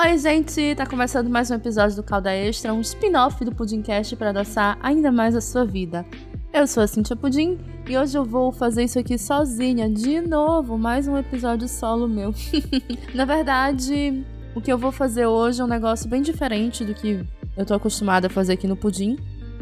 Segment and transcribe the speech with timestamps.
[0.00, 0.76] Oi, gente!
[0.76, 5.10] Tá começando mais um episódio do Calda Extra, um spin-off do Pudimcast para adoçar ainda
[5.10, 6.06] mais a sua vida.
[6.52, 10.78] Eu sou a Cintia Pudim e hoje eu vou fazer isso aqui sozinha, de novo,
[10.78, 12.32] mais um episódio solo meu.
[13.12, 14.24] Na verdade,
[14.54, 17.74] o que eu vou fazer hoje é um negócio bem diferente do que eu tô
[17.74, 19.18] acostumada a fazer aqui no Pudim.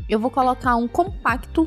[0.06, 1.66] Eu vou colocar um compacto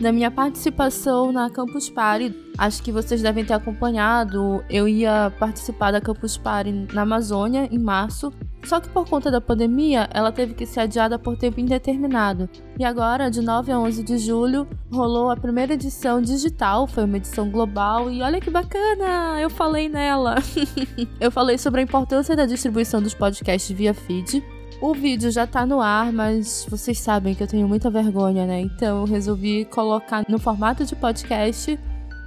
[0.00, 2.34] da minha participação na Campus Party.
[2.56, 4.64] Acho que vocês devem ter acompanhado.
[4.68, 8.32] Eu ia participar da Campus Party na Amazônia em março.
[8.64, 12.48] Só que por conta da pandemia, ela teve que ser adiada por tempo indeterminado.
[12.78, 17.18] E agora, de 9 a 11 de julho, rolou a primeira edição digital, foi uma
[17.18, 20.36] edição global e olha que bacana, eu falei nela.
[21.20, 24.42] eu falei sobre a importância da distribuição dos podcasts via feed
[24.80, 28.60] o vídeo já tá no ar, mas vocês sabem que eu tenho muita vergonha, né?
[28.60, 31.78] Então eu resolvi colocar no formato de podcast.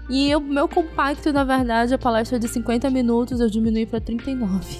[0.09, 4.77] E o meu compacto, na verdade, a palestra de 50 minutos eu diminui para 39.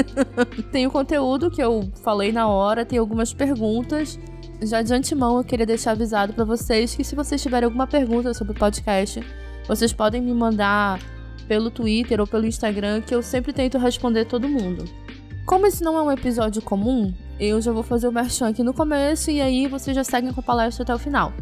[0.72, 4.18] tem o conteúdo que eu falei na hora, tem algumas perguntas.
[4.62, 8.34] Já de antemão eu queria deixar avisado para vocês que se vocês tiverem alguma pergunta
[8.34, 9.22] sobre o podcast,
[9.68, 10.98] vocês podem me mandar
[11.46, 14.84] pelo Twitter ou pelo Instagram, que eu sempre tento responder todo mundo.
[15.46, 18.74] Como esse não é um episódio comum, eu já vou fazer o merchan aqui no
[18.74, 21.32] começo e aí vocês já seguem com a palestra até o final.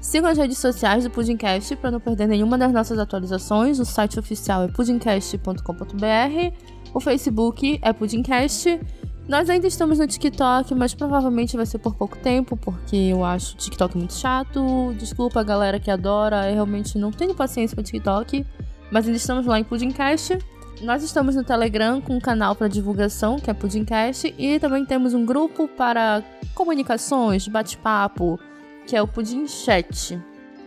[0.00, 3.78] Sigam as redes sociais do Pudimcast para não perder nenhuma das nossas atualizações.
[3.78, 6.56] O site oficial é pudimcast.com.br,
[6.92, 8.80] o Facebook é Pudimcast.
[9.28, 13.54] Nós ainda estamos no TikTok, mas provavelmente vai ser por pouco tempo, porque eu acho
[13.54, 14.92] o TikTok muito chato.
[14.98, 18.44] Desculpa a galera que adora, eu realmente não tenho paciência para TikTok,
[18.90, 20.38] mas ainda estamos lá em Pudimcast.
[20.82, 25.14] Nós estamos no Telegram com um canal para divulgação, que é Pudimcast, e também temos
[25.14, 26.22] um grupo para
[26.54, 28.38] comunicações, bate-papo,
[28.86, 30.20] que é o Pudim Chat.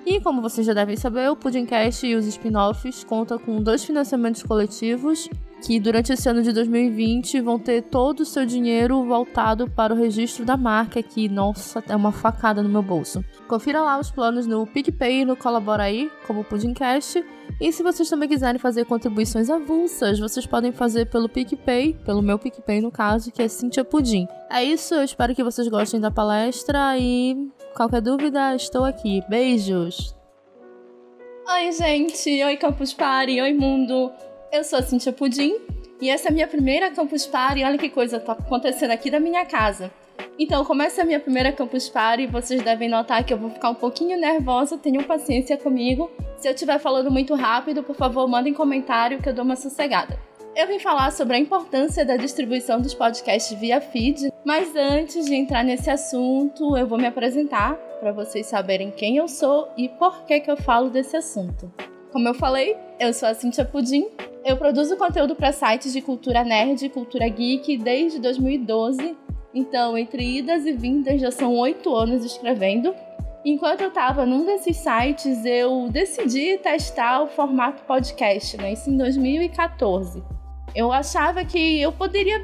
[0.05, 4.41] E como vocês já devem saber, o Pudimcast e os spin-offs contam com dois financiamentos
[4.41, 5.29] coletivos
[5.61, 9.97] que durante esse ano de 2020 vão ter todo o seu dinheiro voltado para o
[9.97, 13.23] registro da marca, que, nossa, é uma facada no meu bolso.
[13.47, 17.23] Confira lá os planos no PicPay e no Colabora aí, como o Pudimcast.
[17.59, 22.37] E se vocês também quiserem fazer contribuições avulsas, vocês podem fazer pelo PicPay, pelo meu
[22.37, 24.27] PicPay no caso, que é Cintia Pudim.
[24.51, 29.23] É isso, eu espero que vocês gostem da palestra e qualquer dúvida, estou aqui.
[29.27, 30.15] Beijos!
[31.49, 32.43] Oi, gente!
[32.43, 33.41] Oi, Campus Party!
[33.41, 34.11] Oi, mundo!
[34.49, 35.57] Eu sou a Cintia Pudim
[36.01, 37.63] e essa é a minha primeira Campus Party.
[37.63, 39.91] Olha que coisa tá acontecendo aqui da minha casa.
[40.39, 43.49] Então, como essa é a minha primeira Campus Party, vocês devem notar que eu vou
[43.49, 46.09] ficar um pouquinho nervosa, tenham paciência comigo.
[46.37, 50.17] Se eu estiver falando muito rápido, por favor, mandem comentário que eu dou uma sossegada.
[50.55, 55.35] Eu vim falar sobre a importância da distribuição dos podcasts via feed, mas antes de
[55.35, 60.23] entrar nesse assunto, eu vou me apresentar para vocês saberem quem eu sou e por
[60.25, 61.71] que, que eu falo desse assunto.
[62.11, 64.07] Como eu falei, eu sou a Cintia Pudim,
[64.47, 69.17] eu produzo conteúdo para sites de cultura nerd e cultura geek desde 2012.
[69.53, 72.95] Então, entre idas e vindas, já são oito anos escrevendo.
[73.43, 78.71] Enquanto eu estava num desses sites, eu decidi testar o formato podcast, né?
[78.71, 80.23] Isso em 2014.
[80.73, 82.41] Eu achava que eu poderia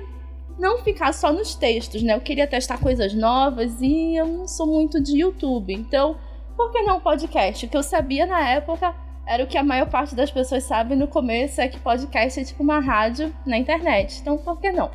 [0.59, 2.15] não ficar só nos textos, né?
[2.15, 5.73] Eu queria testar coisas novas e eu não sou muito de YouTube.
[5.73, 6.17] Então,
[6.57, 7.65] por que não podcast?
[7.65, 8.93] O que eu sabia na época
[9.25, 12.43] era o que a maior parte das pessoas sabe no começo, é que podcast é
[12.43, 14.19] tipo uma rádio na internet.
[14.21, 14.91] Então, por que não?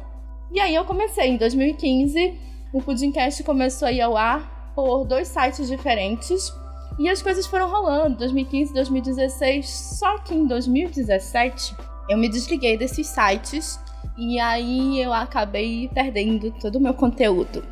[0.53, 2.39] E aí eu comecei em 2015,
[2.73, 6.53] o Pudimcast começou a ir ao ar por dois sites diferentes.
[6.99, 11.75] E as coisas foram rolando, 2015, 2016, só que em 2017
[12.09, 13.79] eu me desliguei desses sites
[14.17, 17.65] e aí eu acabei perdendo todo o meu conteúdo.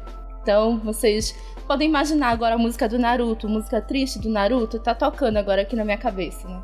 [0.42, 1.34] Então, vocês
[1.66, 5.74] podem imaginar agora a música do Naruto, música triste do Naruto, tá tocando agora aqui
[5.74, 6.62] na minha cabeça, né?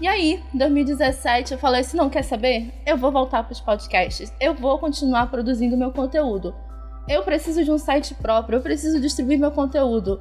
[0.00, 2.72] E aí, em 2017, eu falei assim: não quer saber?
[2.84, 4.32] Eu vou voltar para os podcasts.
[4.40, 6.54] Eu vou continuar produzindo meu conteúdo.
[7.08, 10.20] Eu preciso de um site próprio, eu preciso distribuir meu conteúdo.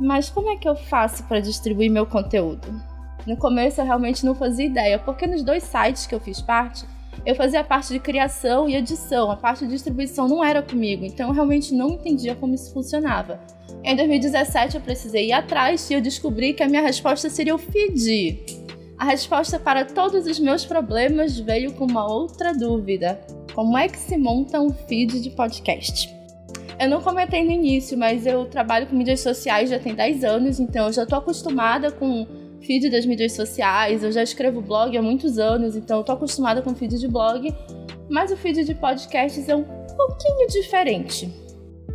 [0.00, 2.91] Mas como é que eu faço para distribuir meu conteúdo?
[3.26, 6.84] No começo eu realmente não fazia ideia, porque nos dois sites que eu fiz parte,
[7.24, 11.04] eu fazia a parte de criação e edição, a parte de distribuição não era comigo,
[11.04, 13.38] então eu realmente não entendia como isso funcionava.
[13.84, 17.58] Em 2017 eu precisei ir atrás e eu descobri que a minha resposta seria o
[17.58, 18.40] feed.
[18.98, 23.20] A resposta para todos os meus problemas veio com uma outra dúvida:
[23.54, 26.12] como é que se monta um feed de podcast?
[26.78, 30.58] Eu não comentei no início, mas eu trabalho com mídias sociais já tem 10 anos,
[30.58, 32.26] então eu já estou acostumada com
[32.62, 36.62] feed das mídias sociais, eu já escrevo blog há muitos anos, então eu tô acostumada
[36.62, 37.52] com feed de blog,
[38.08, 41.30] mas o feed de podcasts é um pouquinho diferente.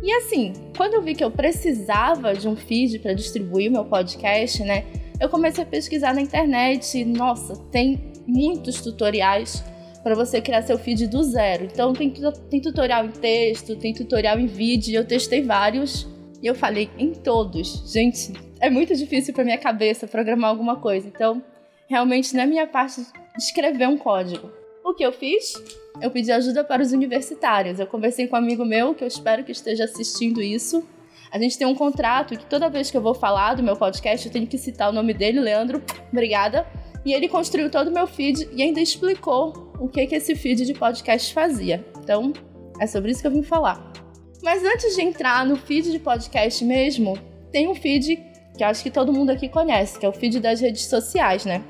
[0.02, 4.62] E assim, quando eu vi que eu precisava de um feed para distribuir meu podcast,
[4.62, 4.84] né?
[5.20, 7.04] Eu comecei a pesquisar na internet.
[7.04, 9.64] Nossa, tem muitos tutoriais
[10.02, 11.64] para você criar seu feed do zero.
[11.64, 12.12] Então tem,
[12.48, 16.06] tem tutorial em texto, tem tutorial em vídeo, eu testei vários
[16.40, 17.92] e eu falei em todos.
[17.92, 21.06] Gente, é muito difícil para minha cabeça programar alguma coisa.
[21.06, 21.42] Então,
[21.88, 23.04] realmente não é minha parte
[23.36, 24.50] escrever um código.
[24.84, 25.52] O que eu fiz?
[26.00, 27.78] Eu pedi ajuda para os universitários.
[27.78, 30.86] Eu conversei com um amigo meu que eu espero que esteja assistindo isso.
[31.30, 34.26] A gente tem um contrato que toda vez que eu vou falar do meu podcast,
[34.26, 35.82] eu tenho que citar o nome dele, Leandro.
[36.10, 36.66] Obrigada.
[37.04, 40.64] E ele construiu todo o meu feed e ainda explicou o que, que esse feed
[40.64, 41.84] de podcast fazia.
[42.02, 42.32] Então,
[42.80, 43.92] é sobre isso que eu vim falar.
[44.42, 47.18] Mas antes de entrar no feed de podcast mesmo,
[47.52, 48.27] tem um feed
[48.58, 51.62] que acho que todo mundo aqui conhece, que é o feed das redes sociais, né?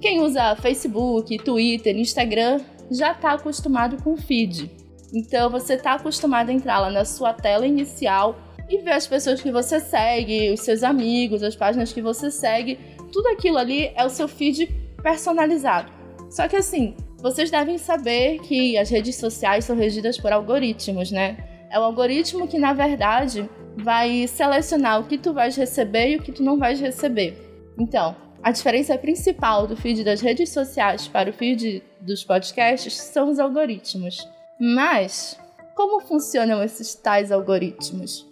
[0.00, 2.60] Quem usa Facebook, Twitter, Instagram
[2.90, 4.68] já está acostumado com o feed.
[5.14, 8.36] Então você está acostumado a entrar lá na sua tela inicial
[8.68, 12.76] e ver as pessoas que você segue, os seus amigos, as páginas que você segue.
[13.12, 14.66] Tudo aquilo ali é o seu feed
[15.00, 15.92] personalizado.
[16.28, 21.36] Só que assim, vocês devem saber que as redes sociais são regidas por algoritmos, né?
[21.70, 26.22] É o algoritmo que, na verdade, vai selecionar o que tu vais receber e o
[26.22, 27.36] que tu não vais receber.
[27.78, 33.30] Então, a diferença principal do feed das redes sociais para o feed dos podcasts são
[33.30, 34.28] os algoritmos.
[34.58, 35.38] Mas,
[35.74, 38.26] como funcionam esses tais algoritmos?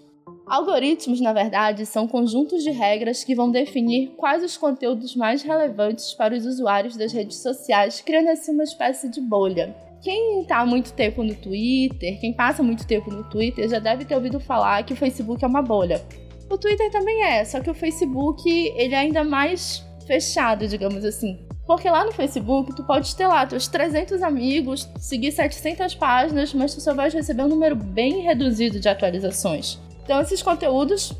[0.46, 6.12] Algoritmos, na verdade, são conjuntos de regras que vão definir quais os conteúdos mais relevantes
[6.12, 9.72] para os usuários das redes sociais, criando assim uma espécie de bolha.
[10.02, 14.04] Quem está há muito tempo no Twitter, quem passa muito tempo no Twitter, já deve
[14.04, 16.02] ter ouvido falar que o Facebook é uma bolha.
[16.50, 21.38] O Twitter também é, só que o Facebook ele é ainda mais fechado, digamos assim.
[21.66, 26.74] Porque lá no Facebook, tu pode ter lá teus 300 amigos, seguir 700 páginas, mas
[26.74, 29.78] tu só vai receber um número bem reduzido de atualizações.
[30.02, 31.12] Então, esses conteúdos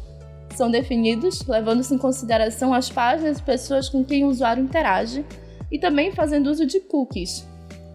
[0.56, 5.24] são definidos levando-se em consideração as páginas e pessoas com quem o usuário interage
[5.70, 7.46] e também fazendo uso de cookies.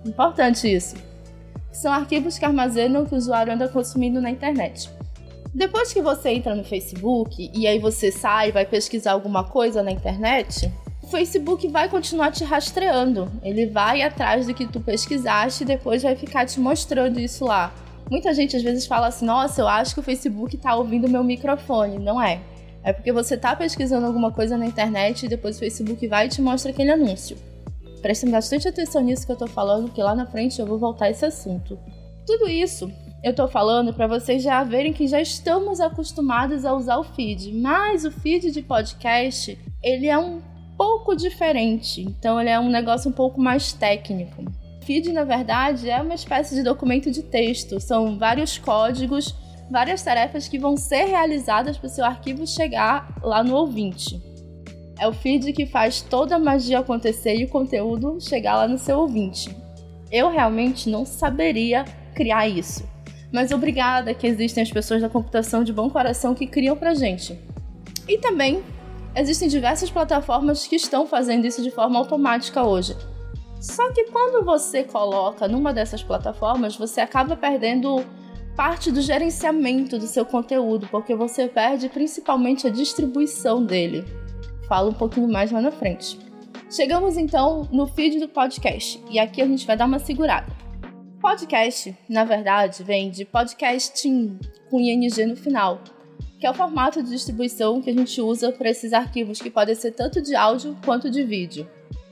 [0.06, 0.96] Importante isso.
[1.72, 4.90] São arquivos que armazenam o que o usuário anda consumindo na internet.
[5.54, 9.82] Depois que você entra no Facebook e aí você sai e vai pesquisar alguma coisa
[9.82, 10.72] na internet,
[11.02, 13.32] o Facebook vai continuar te rastreando.
[13.42, 17.74] Ele vai atrás do que tu pesquisaste e depois vai ficar te mostrando isso lá.
[18.10, 21.24] Muita gente às vezes fala assim: nossa, eu acho que o Facebook tá ouvindo meu
[21.24, 22.00] microfone.
[22.00, 22.42] Não é.
[22.84, 26.30] É porque você tá pesquisando alguma coisa na internet e depois o Facebook vai e
[26.30, 27.38] te mostra aquele anúncio.
[28.06, 31.06] Prestem bastante atenção nisso que eu tô falando, que lá na frente eu vou voltar
[31.06, 31.76] a esse assunto.
[32.24, 32.92] Tudo isso
[33.24, 37.52] eu tô falando para vocês já verem que já estamos acostumados a usar o feed,
[37.52, 40.40] mas o feed de podcast, ele é um
[40.78, 44.46] pouco diferente, então ele é um negócio um pouco mais técnico.
[44.84, 49.34] Feed, na verdade, é uma espécie de documento de texto, são vários códigos,
[49.68, 54.35] várias tarefas que vão ser realizadas para o seu arquivo chegar lá no ouvinte.
[54.98, 58.78] É o feed que faz toda a magia acontecer e o conteúdo chegar lá no
[58.78, 59.56] seu ouvinte.
[60.12, 61.84] Eu realmente não saberia
[62.14, 62.88] criar isso.
[63.32, 67.38] Mas obrigada que existem as pessoas da computação de bom coração que criam pra gente.
[68.08, 68.64] E também
[69.16, 72.96] existem diversas plataformas que estão fazendo isso de forma automática hoje.
[73.60, 78.06] Só que quando você coloca numa dessas plataformas, você acaba perdendo
[78.56, 84.06] parte do gerenciamento do seu conteúdo, porque você perde principalmente a distribuição dele.
[84.68, 86.18] Falo um pouquinho mais lá na frente.
[86.70, 90.52] Chegamos então no feed do podcast e aqui a gente vai dar uma segurada.
[91.22, 95.82] Podcast, na verdade, vem de podcasting com ing no final,
[96.40, 99.76] que é o formato de distribuição que a gente usa para esses arquivos que podem
[99.76, 101.68] ser tanto de áudio quanto de vídeo.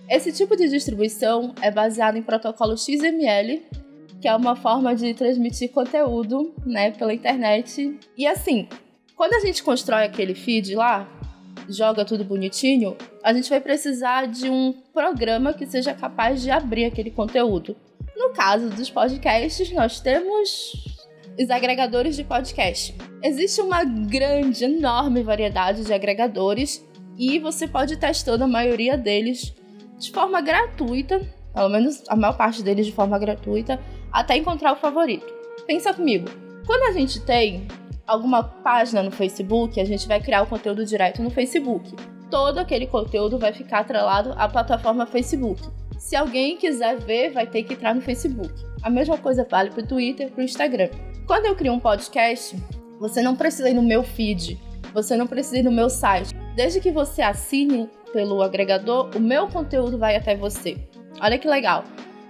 [0.09, 3.63] Esse tipo de distribuição é baseado em protocolo XML,
[4.21, 7.99] que é uma forma de transmitir conteúdo né, pela internet.
[8.15, 8.67] E assim,
[9.15, 11.09] quando a gente constrói aquele feed lá,
[11.69, 16.85] joga tudo bonitinho, a gente vai precisar de um programa que seja capaz de abrir
[16.85, 17.75] aquele conteúdo.
[18.15, 20.93] No caso dos podcasts, nós temos
[21.39, 22.95] os agregadores de podcast.
[23.21, 26.85] Existe uma grande, enorme variedade de agregadores
[27.17, 29.53] e você pode testando a maioria deles
[29.97, 31.21] de forma gratuita,
[31.53, 33.79] pelo menos a maior parte deles de forma gratuita,
[34.11, 35.25] até encontrar o favorito.
[35.65, 36.29] Pensa comigo,
[36.65, 37.67] quando a gente tem
[38.07, 41.95] alguma página no Facebook, a gente vai criar o conteúdo direto no Facebook.
[42.29, 45.61] Todo aquele conteúdo vai ficar atrelado à plataforma Facebook.
[45.97, 48.53] Se alguém quiser ver, vai ter que entrar no Facebook.
[48.81, 50.89] A mesma coisa vale para o Twitter para o Instagram.
[51.25, 52.55] Quando eu crio um podcast,
[52.99, 54.59] você não precisa ir no meu feed,
[54.93, 56.33] você não precisa ir no meu site.
[56.55, 60.77] Desde que você assine pelo agregador, o meu conteúdo vai até você.
[61.21, 61.83] Olha que legal.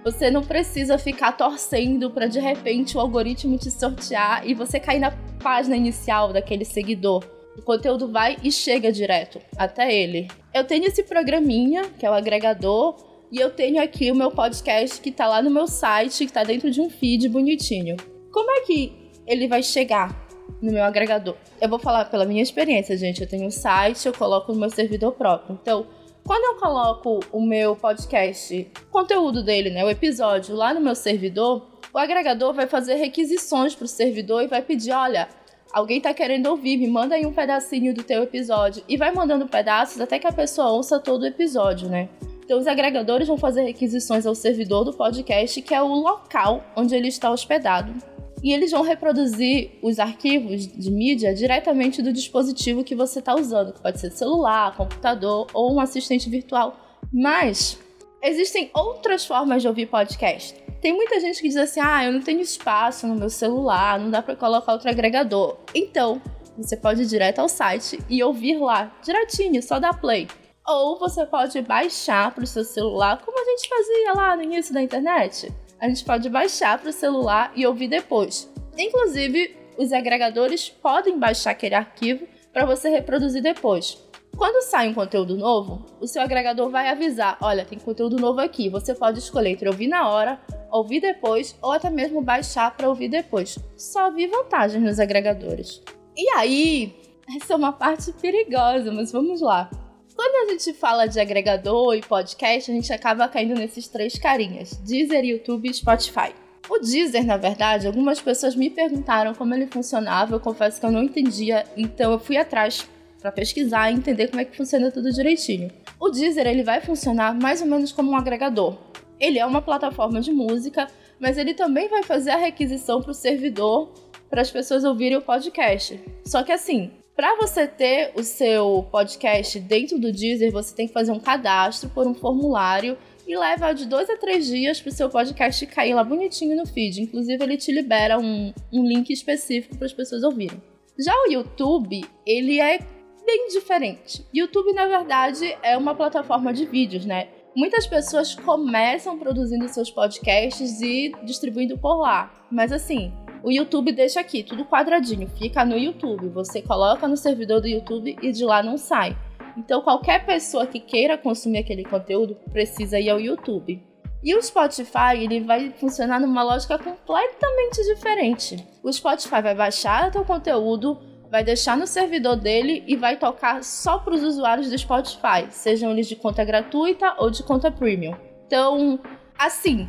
[0.04, 4.98] Você não precisa ficar torcendo para de repente o algoritmo te sortear e você cair
[4.98, 5.10] na
[5.42, 7.24] página inicial daquele seguidor.
[7.56, 10.28] O conteúdo vai e chega direto até ele.
[10.52, 12.96] Eu tenho esse programinha, que é o agregador,
[13.32, 16.44] e eu tenho aqui o meu podcast que tá lá no meu site, que tá
[16.44, 17.96] dentro de um feed bonitinho.
[18.30, 20.28] Como é que ele vai chegar
[20.60, 21.34] no meu agregador?
[21.58, 23.22] Eu vou falar pela minha experiência, gente.
[23.22, 25.58] Eu tenho um site, eu coloco no meu servidor próprio.
[25.62, 25.86] Então,
[26.26, 30.94] quando eu coloco o meu podcast, o conteúdo dele, né, o episódio lá no meu
[30.94, 35.28] servidor, o agregador vai fazer requisições para o servidor e vai pedir, olha,
[35.70, 39.46] alguém está querendo ouvir, me manda aí um pedacinho do teu episódio e vai mandando
[39.46, 42.08] pedaços até que a pessoa ouça todo o episódio, né?
[42.42, 46.94] Então os agregadores vão fazer requisições ao servidor do podcast, que é o local onde
[46.94, 48.13] ele está hospedado
[48.44, 53.72] e eles vão reproduzir os arquivos de mídia diretamente do dispositivo que você está usando,
[53.72, 56.76] que pode ser celular, computador ou um assistente virtual.
[57.10, 57.78] Mas
[58.22, 60.54] existem outras formas de ouvir podcast.
[60.82, 64.10] Tem muita gente que diz assim: ah, eu não tenho espaço no meu celular, não
[64.10, 65.56] dá para colocar outro agregador.
[65.74, 66.20] Então,
[66.54, 70.28] você pode ir direto ao site e ouvir lá, direitinho, só dar play.
[70.68, 74.74] Ou você pode baixar para o seu celular, como a gente fazia lá no início
[74.74, 78.52] da internet a gente pode baixar para o celular e ouvir depois.
[78.76, 83.98] Inclusive, os agregadores podem baixar aquele arquivo para você reproduzir depois.
[84.36, 88.68] Quando sai um conteúdo novo, o seu agregador vai avisar: olha, tem conteúdo novo aqui.
[88.68, 90.40] Você pode escolher entre ouvir na hora,
[90.70, 93.58] ouvir depois ou até mesmo baixar para ouvir depois.
[93.76, 95.82] Só vi vantagens nos agregadores.
[96.16, 96.96] E aí,
[97.36, 99.70] essa é uma parte perigosa, mas vamos lá.
[100.14, 104.74] Quando a gente fala de agregador e podcast, a gente acaba caindo nesses três carinhas:
[104.76, 106.32] Deezer, YouTube e Spotify.
[106.68, 110.90] O Deezer, na verdade, algumas pessoas me perguntaram como ele funcionava, eu confesso que eu
[110.90, 112.88] não entendia, então eu fui atrás
[113.20, 115.70] para pesquisar e entender como é que funciona tudo direitinho.
[116.00, 118.78] O Deezer ele vai funcionar mais ou menos como um agregador.
[119.18, 120.86] Ele é uma plataforma de música,
[121.18, 123.92] mas ele também vai fazer a requisição para o servidor
[124.30, 126.00] para as pessoas ouvirem o podcast.
[126.24, 130.92] Só que assim, para você ter o seu podcast dentro do Deezer, você tem que
[130.92, 134.92] fazer um cadastro por um formulário e leva de dois a três dias para o
[134.92, 137.02] seu podcast cair lá bonitinho no feed.
[137.02, 140.60] Inclusive, ele te libera um, um link específico para as pessoas ouvirem.
[140.98, 142.78] Já o YouTube, ele é
[143.24, 144.26] bem diferente.
[144.32, 147.28] YouTube, na verdade, é uma plataforma de vídeos, né?
[147.56, 152.46] Muitas pessoas começam produzindo seus podcasts e distribuindo por lá.
[152.50, 153.12] Mas assim,
[153.44, 156.30] o YouTube deixa aqui, tudo quadradinho, fica no YouTube.
[156.30, 159.14] Você coloca no servidor do YouTube e de lá não sai.
[159.54, 163.82] Então, qualquer pessoa que queira consumir aquele conteúdo precisa ir ao YouTube.
[164.22, 168.66] E o Spotify ele vai funcionar numa lógica completamente diferente.
[168.82, 170.98] O Spotify vai baixar o teu conteúdo,
[171.30, 175.90] vai deixar no servidor dele e vai tocar só para os usuários do Spotify, sejam
[175.90, 178.16] eles de conta gratuita ou de conta premium.
[178.46, 178.98] Então,
[179.38, 179.86] assim,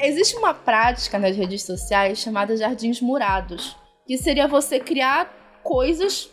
[0.00, 3.76] Existe uma prática nas redes sociais chamada jardins murados,
[4.06, 6.30] que seria você criar coisas,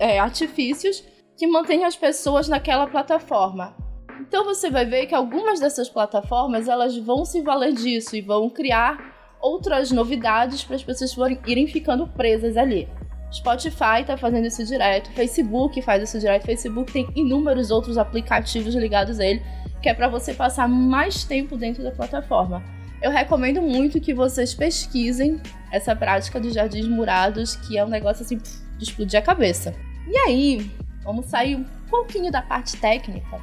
[0.00, 1.04] é, artifícios,
[1.36, 3.76] que mantenham as pessoas naquela plataforma.
[4.20, 8.50] Então você vai ver que algumas dessas plataformas elas vão se valer disso e vão
[8.50, 12.88] criar outras novidades para as pessoas forem, irem ficando presas ali.
[13.32, 19.20] Spotify está fazendo isso direto, Facebook faz isso direto, Facebook tem inúmeros outros aplicativos ligados
[19.20, 19.42] a ele,
[19.80, 22.62] que é para você passar mais tempo dentro da plataforma.
[23.04, 25.38] Eu recomendo muito que vocês pesquisem
[25.70, 29.74] essa prática dos jardins murados, que é um negócio assim de explodir a cabeça.
[30.08, 30.70] E aí,
[31.02, 33.38] vamos sair um pouquinho da parte técnica.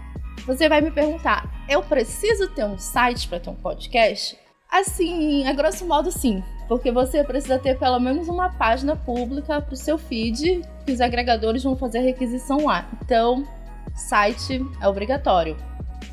[0.48, 4.36] Você vai me perguntar: eu preciso ter um site para ter um podcast?
[4.68, 6.44] Assim, a grosso modo, sim.
[6.68, 11.00] Porque você precisa ter pelo menos uma página pública para o seu feed, que os
[11.00, 12.89] agregadores vão fazer a requisição lá.
[13.03, 13.48] Então,
[13.94, 15.56] site é obrigatório.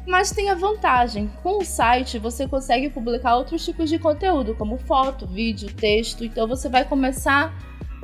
[0.09, 4.79] Mas tem a vantagem: com o site você consegue publicar outros tipos de conteúdo, como
[4.79, 6.25] foto, vídeo, texto.
[6.25, 7.55] Então você vai começar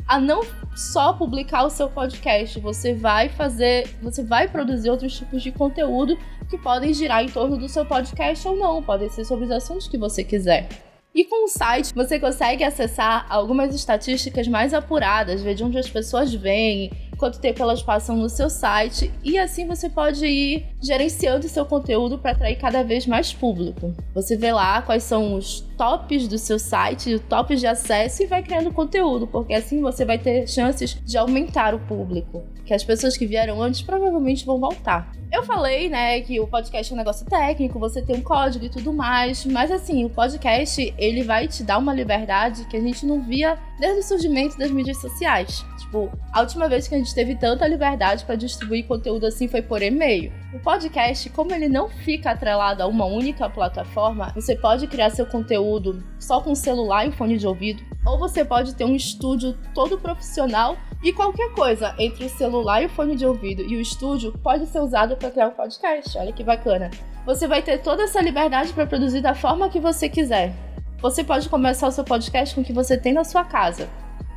[0.06, 0.42] a não
[0.76, 6.18] só publicar o seu podcast, você vai fazer, você vai produzir outros tipos de conteúdo
[6.50, 9.88] que podem girar em torno do seu podcast ou não, podem ser sobre os assuntos
[9.88, 10.68] que você quiser.
[11.14, 15.88] E com o site, você consegue acessar algumas estatísticas mais apuradas, ver de onde as
[15.88, 21.48] pessoas vêm, quanto tempo elas passam no seu site, e assim você pode ir gerenciando
[21.48, 23.94] seu conteúdo para atrair cada vez mais público.
[24.14, 28.26] Você vê lá quais são os tops do seu site, os tops de acesso e
[28.26, 32.42] vai criando conteúdo, porque assim você vai ter chances de aumentar o público.
[32.64, 35.12] Que as pessoas que vieram antes provavelmente vão voltar.
[35.34, 38.68] Eu falei, né, que o podcast é um negócio técnico, você tem um código e
[38.68, 43.04] tudo mais, mas assim, o podcast, ele vai te dar uma liberdade que a gente
[43.04, 45.64] não via desde o surgimento das mídias sociais.
[45.76, 49.60] Tipo, a última vez que a gente teve tanta liberdade para distribuir conteúdo assim foi
[49.60, 50.32] por e-mail.
[50.52, 55.24] O podcast, como ele não fica atrelado a uma única plataforma, você pode criar seu
[55.24, 59.96] conteúdo só com celular e fone de ouvido, ou você pode ter um estúdio todo
[59.96, 64.32] profissional e qualquer coisa entre o celular e o fone de ouvido e o estúdio
[64.42, 66.18] pode ser usado para criar um podcast.
[66.18, 66.90] Olha que bacana.
[67.24, 70.52] Você vai ter toda essa liberdade para produzir da forma que você quiser.
[70.98, 73.88] Você pode começar o seu podcast com o que você tem na sua casa.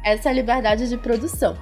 [0.06, 1.58] Essa é a liberdade de produção.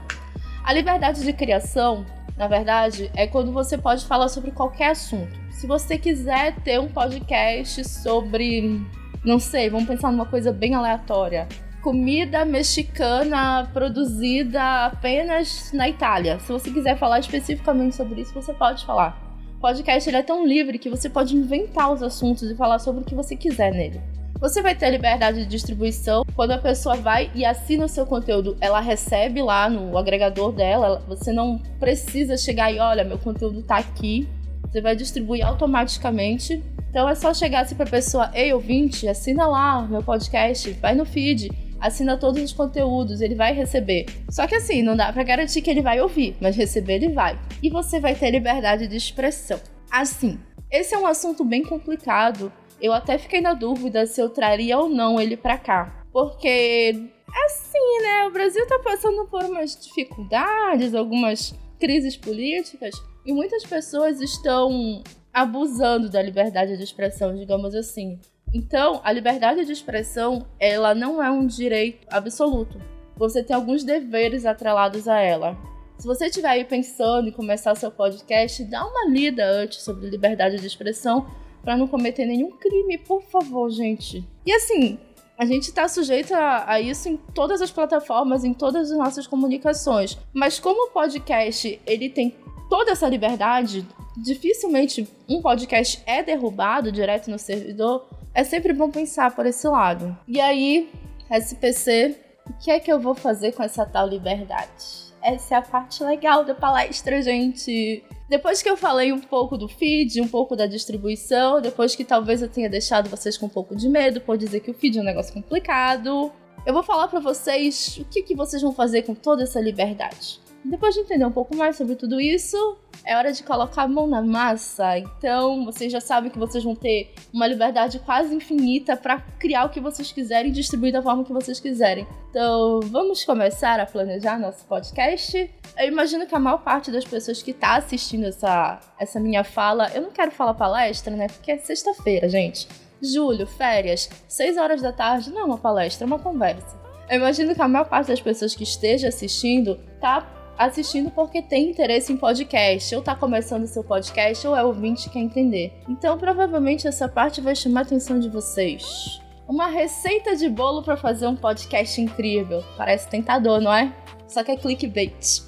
[0.65, 2.05] A liberdade de criação,
[2.37, 5.33] na verdade, é quando você pode falar sobre qualquer assunto.
[5.51, 8.81] Se você quiser ter um podcast sobre,
[9.23, 11.47] não sei, vamos pensar numa coisa bem aleatória
[11.85, 16.39] comida mexicana produzida apenas na Itália.
[16.39, 19.15] Se você quiser falar especificamente sobre isso, você pode falar.
[19.55, 23.03] O podcast ele é tão livre que você pode inventar os assuntos e falar sobre
[23.03, 24.01] o que você quiser nele.
[24.45, 26.23] Você vai ter liberdade de distribuição.
[26.35, 31.03] Quando a pessoa vai e assina o seu conteúdo, ela recebe lá no agregador dela.
[31.07, 34.29] Você não precisa chegar e olha, meu conteúdo tá aqui.
[34.69, 36.63] Você vai distribuir automaticamente.
[36.91, 41.05] Então é só chegar assim pra pessoa, ei ouvinte, assina lá meu podcast, vai no
[41.05, 41.49] feed
[41.81, 44.05] assina todos os conteúdos, ele vai receber.
[44.29, 47.37] Só que assim, não dá para garantir que ele vai ouvir, mas receber ele vai.
[47.63, 49.59] E você vai ter liberdade de expressão.
[49.91, 50.39] Assim,
[50.71, 52.51] esse é um assunto bem complicado.
[52.81, 56.05] Eu até fiquei na dúvida se eu traria ou não ele para cá.
[56.11, 57.09] Porque
[57.45, 58.27] assim, né?
[58.27, 65.03] O Brasil tá passando por umas dificuldades, algumas crises políticas, e muitas pessoas estão
[65.33, 68.19] abusando da liberdade de expressão, digamos assim.
[68.53, 72.81] Então, a liberdade de expressão, ela não é um direito absoluto.
[73.17, 75.57] Você tem alguns deveres atrelados a ela.
[75.97, 80.57] Se você estiver aí pensando em começar seu podcast, dá uma lida antes sobre liberdade
[80.57, 81.25] de expressão
[81.65, 84.23] para não cometer nenhum crime, por favor, gente.
[84.45, 84.99] E assim,
[85.35, 89.25] a gente está sujeito a, a, isso em todas as plataformas, em todas as nossas
[89.25, 90.17] comunicações.
[90.31, 92.35] Mas como o podcast ele tem
[92.69, 99.35] toda essa liberdade, dificilmente um podcast é derrubado direto no servidor é sempre bom pensar
[99.35, 100.15] por esse lado.
[100.27, 100.91] E aí,
[101.31, 102.15] SPC,
[102.47, 105.05] o que é que eu vou fazer com essa tal liberdade?
[105.21, 108.03] Essa é a parte legal da palestra, gente.
[108.27, 112.41] Depois que eu falei um pouco do feed, um pouco da distribuição, depois que talvez
[112.41, 115.01] eu tenha deixado vocês com um pouco de medo por dizer que o feed é
[115.01, 116.31] um negócio complicado,
[116.65, 120.39] eu vou falar para vocês o que, que vocês vão fazer com toda essa liberdade.
[120.67, 122.57] Depois de entender um pouco mais sobre tudo isso,
[123.05, 124.97] é hora de colocar a mão na massa.
[124.97, 129.69] Então, vocês já sabem que vocês vão ter uma liberdade quase infinita para criar o
[129.69, 132.07] que vocês quiserem e distribuir da forma que vocês quiserem.
[132.31, 135.37] Então, vamos começar a planejar nosso podcast.
[135.77, 139.91] Eu imagino que a maior parte das pessoas que está assistindo essa, essa minha fala,
[139.93, 141.27] eu não quero falar palestra, né?
[141.27, 142.67] Porque é sexta-feira, gente.
[142.99, 146.75] Julho, férias, 6 horas da tarde, não é uma palestra, é uma conversa.
[147.07, 151.69] Eu imagino que a maior parte das pessoas que esteja assistindo tá assistindo porque tem
[151.69, 155.73] interesse em podcast, ou tá começando seu podcast, ou é ouvinte que quer entender.
[155.87, 159.19] Então, provavelmente essa parte vai chamar a atenção de vocês.
[159.47, 162.63] Uma receita de bolo para fazer um podcast incrível.
[162.77, 163.93] Parece tentador, não é?
[164.27, 165.43] Só que é clickbait.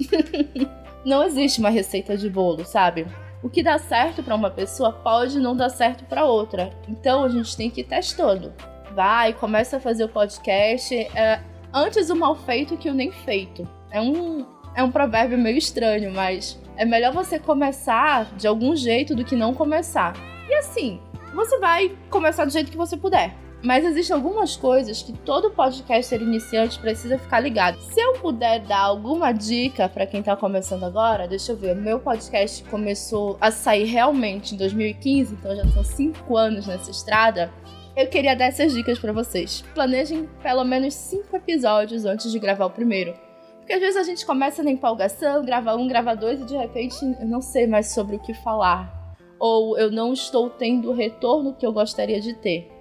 [1.03, 3.07] não existe uma receita de bolo, sabe?
[3.41, 6.69] O que dá certo para uma pessoa pode não dar certo para outra.
[6.87, 8.53] Então a gente tem que ir testando.
[8.93, 10.93] Vai, começa a fazer o podcast.
[10.95, 11.39] É,
[11.73, 13.67] antes o mal feito que o nem feito.
[13.91, 14.45] É um,
[14.77, 19.35] é um provérbio meio estranho, mas é melhor você começar de algum jeito do que
[19.35, 20.13] não começar.
[20.47, 21.01] E assim,
[21.33, 23.33] você vai começar do jeito que você puder.
[23.63, 27.81] Mas existem algumas coisas que todo podcaster iniciante precisa ficar ligado.
[27.81, 31.75] Se eu puder dar alguma dica para quem tá começando agora, deixa eu ver.
[31.75, 37.51] Meu podcast começou a sair realmente em 2015, então já são 5 anos nessa estrada.
[37.95, 39.63] Eu queria dar essas dicas para vocês.
[39.73, 43.25] Planejem pelo menos 5 episódios antes de gravar o primeiro.
[43.67, 46.95] Porque às vezes a gente começa na empolgação, grava um, grava dois e de repente
[47.19, 49.13] eu não sei mais sobre o que falar.
[49.38, 52.71] Ou eu não estou tendo o retorno que eu gostaria de ter.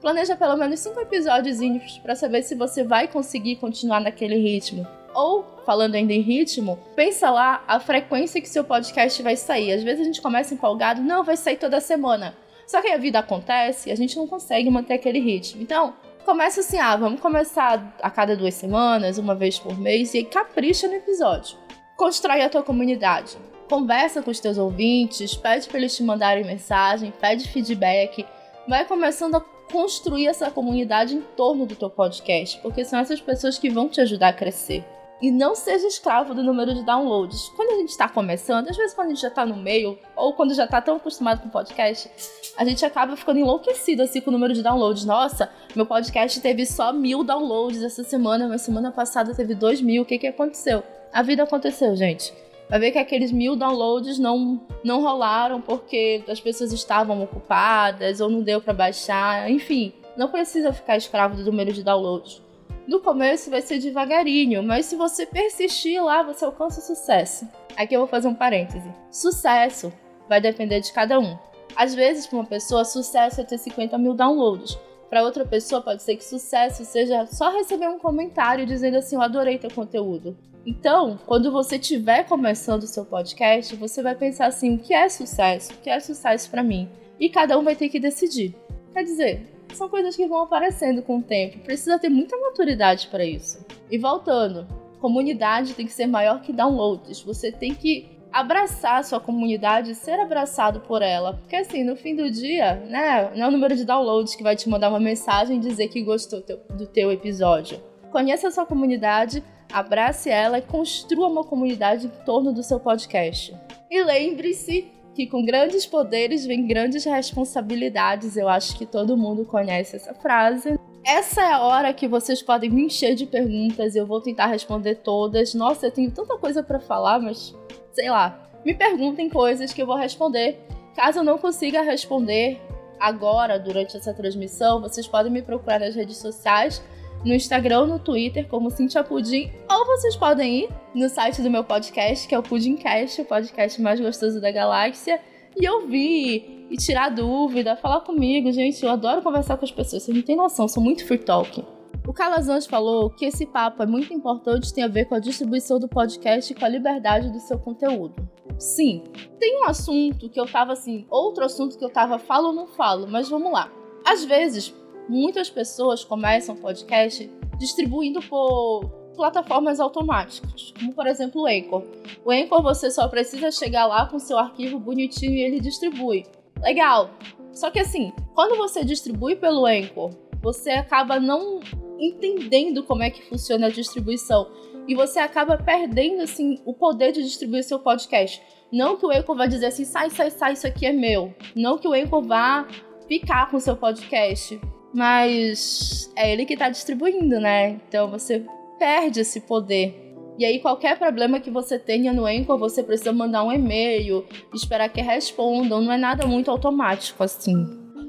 [0.00, 1.60] Planeja pelo menos cinco episódios
[2.02, 4.84] para saber se você vai conseguir continuar naquele ritmo.
[5.14, 9.70] Ou, falando ainda em ritmo, pensa lá a frequência que seu podcast vai sair.
[9.70, 12.34] Às vezes a gente começa empolgado, não, vai sair toda semana.
[12.66, 15.62] Só que a vida acontece e a gente não consegue manter aquele ritmo.
[15.62, 20.18] Então, Começa assim, ah, vamos começar a cada duas semanas, uma vez por mês, e
[20.18, 21.58] aí capricha no episódio.
[21.96, 23.36] Constrói a tua comunidade.
[23.68, 28.26] Conversa com os teus ouvintes, pede para eles te mandarem mensagem, pede feedback.
[28.66, 33.58] Vai começando a construir essa comunidade em torno do teu podcast, porque são essas pessoas
[33.58, 34.82] que vão te ajudar a crescer
[35.24, 37.48] e não seja escravo do número de downloads.
[37.56, 40.34] Quando a gente está começando, às vezes quando a gente já está no meio, ou
[40.34, 42.10] quando já está tão acostumado com podcast,
[42.58, 45.06] a gente acaba ficando enlouquecido assim com o número de downloads.
[45.06, 50.02] Nossa, meu podcast teve só mil downloads essa semana, mas semana passada teve dois mil.
[50.02, 50.82] O que, que aconteceu?
[51.10, 52.30] A vida aconteceu, gente.
[52.68, 58.28] vai ver que aqueles mil downloads não, não rolaram porque as pessoas estavam ocupadas ou
[58.28, 59.94] não deu para baixar, enfim.
[60.18, 62.43] Não precisa ficar escravo do número de downloads.
[62.86, 67.48] No começo vai ser devagarinho, mas se você persistir lá, você alcança o sucesso.
[67.76, 68.92] Aqui eu vou fazer um parêntese.
[69.10, 69.90] Sucesso
[70.28, 71.36] vai depender de cada um.
[71.74, 74.78] Às vezes, para uma pessoa, sucesso é ter 50 mil downloads.
[75.08, 79.22] Para outra pessoa, pode ser que sucesso seja só receber um comentário dizendo assim: Eu
[79.22, 80.36] adorei teu conteúdo.
[80.66, 85.08] Então, quando você estiver começando o seu podcast, você vai pensar assim: o que é
[85.08, 85.72] sucesso?
[85.72, 86.88] O que é sucesso para mim?
[87.18, 88.54] E cada um vai ter que decidir.
[88.92, 91.58] Quer dizer, são coisas que vão aparecendo com o tempo.
[91.60, 93.64] Precisa ter muita maturidade para isso.
[93.90, 94.66] E voltando,
[95.00, 97.20] comunidade tem que ser maior que downloads.
[97.22, 101.34] Você tem que abraçar a sua comunidade ser abraçado por ela.
[101.34, 104.56] Porque assim, no fim do dia, né, não é o número de downloads que vai
[104.56, 107.80] te mandar uma mensagem e dizer que gostou do teu episódio.
[108.10, 113.54] Conheça a sua comunidade, abrace ela e construa uma comunidade em torno do seu podcast.
[113.90, 118.36] E lembre-se que com grandes poderes vem grandes responsabilidades.
[118.36, 120.78] Eu acho que todo mundo conhece essa frase.
[121.04, 123.94] Essa é a hora que vocês podem me encher de perguntas.
[123.94, 125.54] Eu vou tentar responder todas.
[125.54, 127.54] Nossa, eu tenho tanta coisa para falar, mas
[127.92, 128.50] sei lá.
[128.64, 130.58] Me perguntem coisas que eu vou responder.
[130.96, 132.60] Caso eu não consiga responder
[132.98, 136.82] agora, durante essa transmissão, vocês podem me procurar nas redes sociais
[137.24, 141.64] no Instagram, no Twitter, como Cintia Pudim, ou vocês podem ir no site do meu
[141.64, 145.20] podcast, que é o Pudimcast, o podcast mais gostoso da galáxia,
[145.56, 148.52] e ouvir, e tirar dúvida, falar comigo.
[148.52, 151.64] Gente, eu adoro conversar com as pessoas, vocês não têm noção, sou muito free talk.
[152.06, 155.80] O Calazans falou que esse papo é muito importante tem a ver com a distribuição
[155.80, 158.14] do podcast e com a liberdade do seu conteúdo.
[158.58, 159.02] Sim,
[159.40, 162.68] tem um assunto que eu tava assim, outro assunto que eu tava falo ou não
[162.68, 163.72] falo, mas vamos lá.
[164.04, 164.72] Às vezes,
[165.08, 171.82] muitas pessoas começam podcast distribuindo por plataformas automáticas, como por exemplo o Anchor.
[172.24, 176.24] O Anchor você só precisa chegar lá com seu arquivo bonitinho e ele distribui.
[176.60, 177.10] Legal.
[177.52, 180.10] Só que assim, quando você distribui pelo Anchor,
[180.42, 181.60] você acaba não
[181.98, 184.50] entendendo como é que funciona a distribuição
[184.86, 188.42] e você acaba perdendo assim o poder de distribuir seu podcast.
[188.72, 191.32] Não que o Anchor vá dizer assim, sai, sai, sai, isso aqui é meu.
[191.54, 192.66] Não que o Anchor vá
[193.08, 194.60] ficar com seu podcast
[194.94, 197.80] mas é ele que está distribuindo, né?
[197.88, 198.46] Então você
[198.78, 200.02] perde esse poder.
[200.36, 204.88] E aí, qualquer problema que você tenha no Anchor, você precisa mandar um e-mail, esperar
[204.88, 205.80] que respondam.
[205.80, 207.54] Não é nada muito automático assim.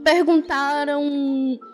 [0.03, 1.03] Perguntaram.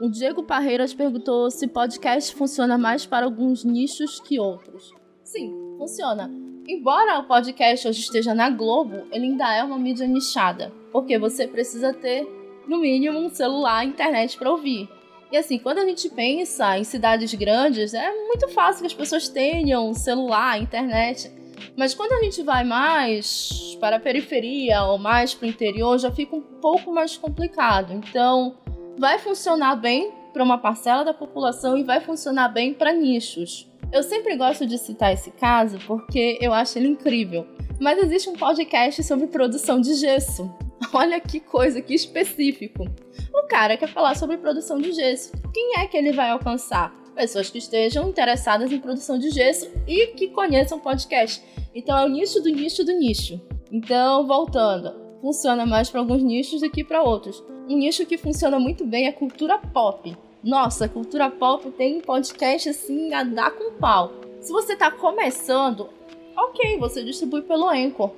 [0.01, 4.91] O Diego Parreiras perguntou se podcast funciona mais para alguns nichos que outros.
[5.23, 6.29] Sim, funciona.
[6.67, 10.71] Embora o podcast hoje esteja na Globo, ele ainda é uma mídia nichada.
[10.91, 12.27] Porque você precisa ter,
[12.67, 14.89] no mínimo, um celular e internet para ouvir.
[15.31, 19.29] E assim, quando a gente pensa em cidades grandes, é muito fácil que as pessoas
[19.29, 21.31] tenham celular, internet.
[21.77, 26.11] Mas quando a gente vai mais para a periferia ou mais para o interior, já
[26.11, 27.93] fica um pouco mais complicado.
[27.93, 28.57] Então,
[28.97, 33.69] vai funcionar bem para uma parcela da população e vai funcionar bem para nichos.
[33.91, 37.45] Eu sempre gosto de citar esse caso porque eu acho ele incrível.
[37.79, 40.49] Mas existe um podcast sobre produção de gesso.
[40.93, 42.85] Olha que coisa, que específico.
[43.33, 45.31] O cara quer falar sobre produção de gesso.
[45.53, 46.93] Quem é que ele vai alcançar?
[47.15, 51.43] Pessoas que estejam interessadas em produção de gesso e que conheçam podcast.
[51.75, 53.39] Então é o nicho do nicho do nicho.
[53.71, 57.43] Então, voltando, funciona mais para alguns nichos do que para outros.
[57.69, 60.17] Um nicho que funciona muito bem é cultura pop.
[60.43, 64.11] Nossa, cultura pop tem podcast assim a dar com pau.
[64.41, 65.89] Se você está começando,
[66.35, 68.11] ok, você distribui pelo Anchor.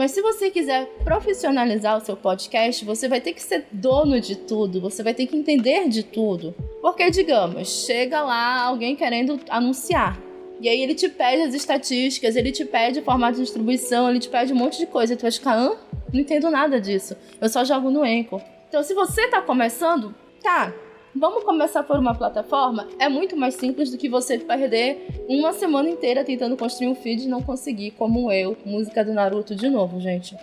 [0.00, 4.34] Mas se você quiser profissionalizar o seu podcast, você vai ter que ser dono de
[4.34, 6.54] tudo, você vai ter que entender de tudo.
[6.80, 10.18] Porque, digamos, chega lá alguém querendo anunciar.
[10.58, 14.20] E aí ele te pede as estatísticas, ele te pede o formato de distribuição, ele
[14.20, 15.12] te pede um monte de coisa.
[15.12, 15.76] E tu vai ficar, hã?
[16.10, 17.14] Não entendo nada disso.
[17.38, 18.40] Eu só jogo no Anchor.
[18.70, 20.72] Então, se você tá começando, tá,
[21.14, 22.86] Vamos começar por uma plataforma?
[22.98, 27.24] É muito mais simples do que você perder uma semana inteira tentando construir um feed
[27.24, 28.56] e não conseguir, como eu.
[28.64, 30.36] Música do Naruto de novo, gente.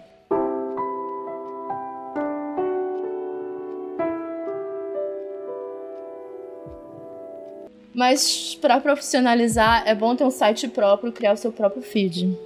[7.93, 12.37] Mas para profissionalizar é bom ter um site próprio, criar o seu próprio feed.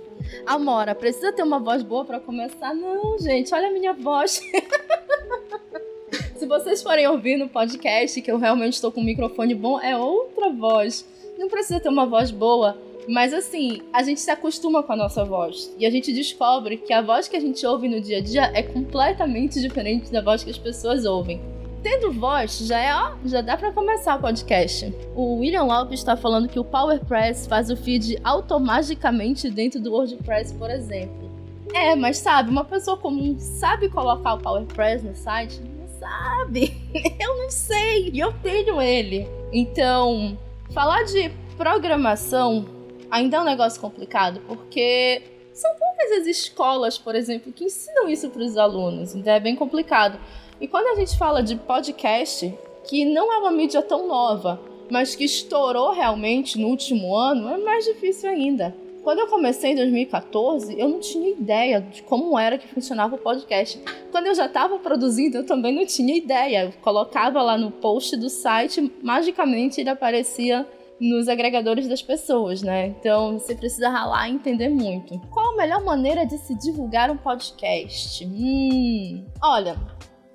[0.45, 2.73] Amora, precisa ter uma voz boa para começar?
[2.75, 4.39] Não, gente, olha a minha voz.
[6.41, 9.95] Se vocês forem ouvir no podcast que eu realmente estou com um microfone bom, é
[9.95, 11.07] outra voz.
[11.37, 12.75] Não precisa ter uma voz boa,
[13.07, 15.71] mas assim, a gente se acostuma com a nossa voz.
[15.77, 18.51] E a gente descobre que a voz que a gente ouve no dia a dia
[18.55, 21.39] é completamente diferente da voz que as pessoas ouvem.
[21.83, 24.91] tendo voz, já é, ó, já dá para começar o podcast.
[25.15, 30.55] O William Lopes está falando que o PowerPress faz o feed automaticamente dentro do WordPress,
[30.55, 31.29] por exemplo.
[31.71, 35.70] É, mas sabe, uma pessoa comum sabe colocar o PowerPress no site?
[36.01, 36.73] Sabe.
[37.21, 39.27] Eu não sei, e eu tenho ele.
[39.53, 40.35] Então,
[40.73, 42.65] falar de programação
[43.11, 45.21] ainda é um negócio complicado, porque
[45.53, 49.55] são poucas as escolas, por exemplo, que ensinam isso para os alunos, então é bem
[49.55, 50.19] complicado.
[50.59, 52.51] E quando a gente fala de podcast,
[52.89, 54.59] que não é uma mídia tão nova,
[54.89, 58.75] mas que estourou realmente no último ano, é mais difícil ainda.
[59.03, 63.17] Quando eu comecei em 2014, eu não tinha ideia de como era que funcionava o
[63.17, 63.81] podcast.
[64.11, 66.65] Quando eu já estava produzindo, eu também não tinha ideia.
[66.65, 70.67] Eu colocava lá no post do site, magicamente ele aparecia
[70.99, 72.87] nos agregadores das pessoas, né?
[72.87, 75.19] Então você precisa ralar e entender muito.
[75.31, 78.23] Qual a melhor maneira de se divulgar um podcast?
[78.23, 79.75] Hum, olha,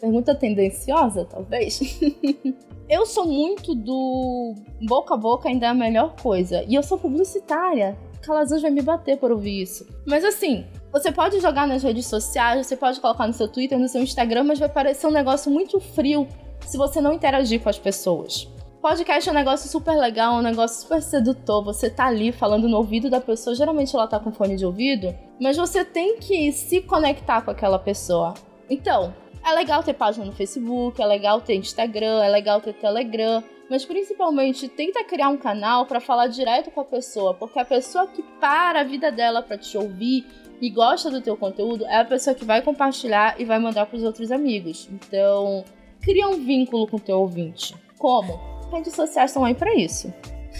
[0.00, 2.00] pergunta tendenciosa, talvez.
[2.90, 6.64] eu sou muito do boca a boca ainda é a melhor coisa.
[6.66, 7.96] E eu sou publicitária.
[8.26, 9.86] Calazans vai me bater por ouvir isso.
[10.06, 13.88] Mas assim, você pode jogar nas redes sociais, você pode colocar no seu Twitter, no
[13.88, 16.26] seu Instagram, mas vai parecer um negócio muito frio
[16.66, 18.48] se você não interagir com as pessoas.
[18.80, 21.64] Podcast é um negócio super legal, um negócio super sedutor.
[21.64, 25.14] Você tá ali falando no ouvido da pessoa, geralmente ela tá com fone de ouvido,
[25.40, 28.34] mas você tem que se conectar com aquela pessoa.
[28.70, 29.12] Então,
[29.44, 33.84] é legal ter página no Facebook, é legal ter Instagram, é legal ter Telegram, mas
[33.84, 38.22] principalmente tenta criar um canal para falar direto com a pessoa, porque a pessoa que
[38.40, 40.26] para a vida dela para te ouvir
[40.60, 43.96] e gosta do teu conteúdo é a pessoa que vai compartilhar e vai mandar para
[43.96, 44.88] os outros amigos.
[44.90, 45.64] Então,
[46.00, 47.74] cria um vínculo com o teu ouvinte.
[47.98, 48.40] Como?
[48.72, 50.12] Redes sociais estão aí para isso.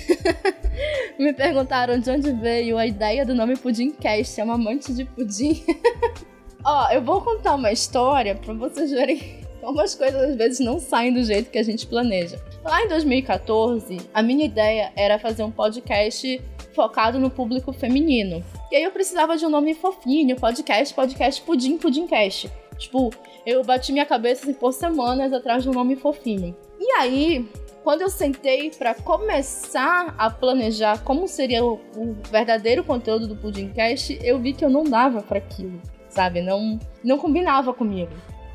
[1.19, 5.65] Me perguntaram de onde veio a ideia do nome Pudimcast, é uma amante de pudim.
[6.65, 10.79] Ó, eu vou contar uma história para vocês verem como as coisas às vezes não
[10.79, 12.39] saem do jeito que a gente planeja.
[12.67, 16.43] Lá em 2014, a minha ideia era fazer um podcast
[16.75, 18.45] focado no público feminino.
[18.73, 22.51] E aí eu precisava de um nome fofinho, podcast, podcast Pudim, Pudimcast.
[22.77, 23.11] Tipo,
[23.47, 26.57] eu bati minha cabeça assim, por semanas atrás de um nome fofinho.
[26.81, 27.49] E aí,
[27.85, 34.19] quando eu sentei para começar a planejar como seria o, o, verdadeiro conteúdo do Pudimcast,
[34.25, 36.43] eu vi que eu não dava para aquilo, sabe?
[36.43, 38.11] Não, não combinava comigo.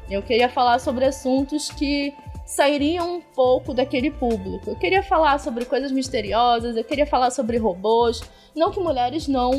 [0.09, 2.13] Eu queria falar sobre assuntos que
[2.51, 4.71] sairiam um pouco daquele público.
[4.71, 8.21] Eu queria falar sobre coisas misteriosas, eu queria falar sobre robôs.
[8.53, 9.53] Não que mulheres não,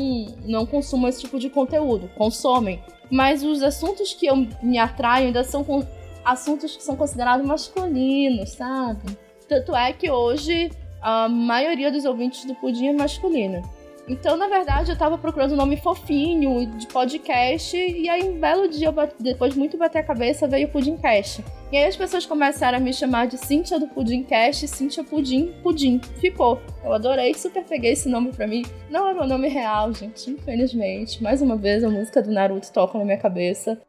[0.45, 2.79] não consumam esse tipo de conteúdo, consomem.
[3.09, 5.65] Mas os assuntos que eu me atraio ainda são
[6.23, 9.17] assuntos que são considerados masculinos, sabe?
[9.49, 13.63] Tanto é que hoje a maioria dos ouvintes do Pudim é masculina.
[14.05, 18.67] Então, na verdade, eu tava procurando um nome fofinho de podcast, e aí um belo
[18.67, 21.43] dia, depois de muito bater a cabeça, veio o Pudimcast.
[21.71, 26.01] E aí as pessoas começaram a me chamar de Cíntia do Pudimcast, Cíntia Pudim, Pudim.
[26.19, 26.61] Ficou.
[26.83, 28.63] Eu adorei, super peguei esse nome pra mim.
[28.89, 31.23] Não é meu nome real, gente, infelizmente.
[31.23, 33.79] Mais uma vez, a música do Naruto toca na minha cabeça.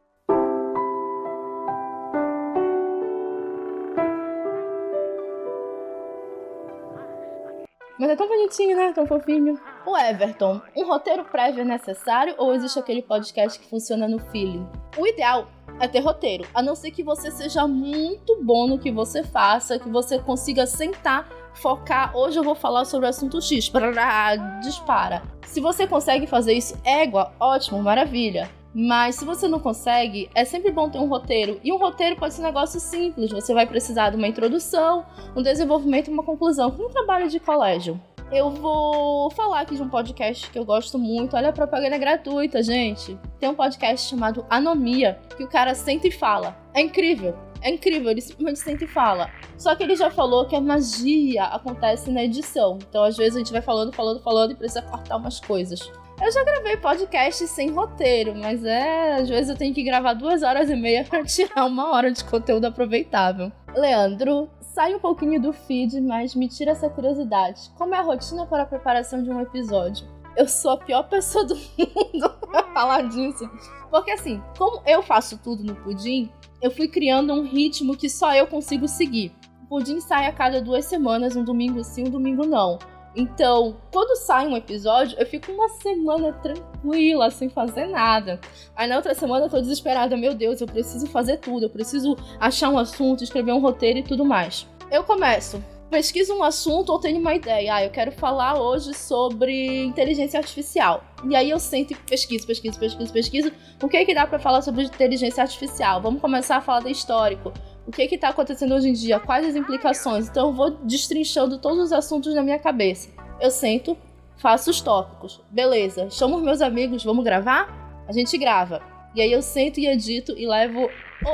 [7.99, 8.93] Mas é tão bonitinho, né?
[8.93, 9.59] Tão fofinho.
[9.85, 14.67] O Everton, um roteiro prévio é necessário ou existe aquele podcast que funciona no feeling?
[14.97, 15.47] O ideal
[15.79, 19.77] é ter roteiro, a não ser que você seja muito bom no que você faça,
[19.77, 22.17] que você consiga sentar, focar.
[22.17, 25.21] Hoje eu vou falar sobre o assunto X, brará, dispara.
[25.43, 28.49] Se você consegue fazer isso, égua, ótimo, maravilha.
[28.73, 31.59] Mas se você não consegue, é sempre bom ter um roteiro.
[31.63, 33.29] E um roteiro pode ser um negócio simples.
[33.29, 37.39] Você vai precisar de uma introdução, um desenvolvimento e uma conclusão, como um trabalho de
[37.39, 38.01] colégio.
[38.31, 41.35] Eu vou falar aqui de um podcast que eu gosto muito.
[41.35, 43.17] Olha a propaganda gratuita, gente.
[43.39, 46.57] Tem um podcast chamado Anomia, que o cara senta e fala.
[46.73, 47.37] É incrível.
[47.61, 49.29] É incrível, ele simplesmente senta e fala.
[49.57, 52.79] Só que ele já falou que a magia acontece na edição.
[52.89, 55.79] Então, às vezes, a gente vai falando, falando, falando e precisa cortar umas coisas.
[56.21, 59.15] Eu já gravei podcast sem roteiro, mas é.
[59.15, 62.23] Às vezes eu tenho que gravar duas horas e meia para tirar uma hora de
[62.23, 63.51] conteúdo aproveitável.
[63.75, 67.71] Leandro, sai um pouquinho do feed, mas me tira essa curiosidade.
[67.77, 70.05] Como é a rotina para a preparação de um episódio?
[70.35, 73.49] Eu sou a pior pessoa do mundo pra falar disso.
[73.89, 76.29] Porque assim, como eu faço tudo no Pudim,
[76.61, 79.33] eu fui criando um ritmo que só eu consigo seguir.
[79.63, 82.77] O Pudim sai a cada duas semanas, um domingo sim, um domingo não.
[83.15, 88.39] Então, quando sai um episódio, eu fico uma semana tranquila, sem fazer nada.
[88.75, 92.17] Aí na outra semana eu tô desesperada, meu Deus, eu preciso fazer tudo, eu preciso
[92.39, 94.67] achar um assunto, escrever um roteiro e tudo mais.
[94.91, 97.75] Eu começo, pesquiso um assunto ou tenho uma ideia.
[97.75, 101.03] Ah, eu quero falar hoje sobre inteligência artificial.
[101.23, 103.51] E aí eu sento e pesquiso, pesquiso, pesquiso, pesquiso.
[103.81, 106.01] O que é que dá para falar sobre inteligência artificial?
[106.01, 107.53] Vamos começar a falar do histórico.
[107.87, 110.27] O que que tá acontecendo hoje em dia, quais as implicações.
[110.27, 113.09] Então eu vou destrinchando todos os assuntos na minha cabeça.
[113.39, 113.97] Eu sento,
[114.37, 115.41] faço os tópicos.
[115.49, 118.03] Beleza, chamo os meus amigos, vamos gravar?
[118.07, 118.81] A gente grava.
[119.13, 120.89] E aí eu sento e edito e levo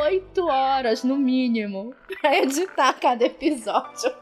[0.05, 4.13] oito horas no mínimo pra editar cada episódio.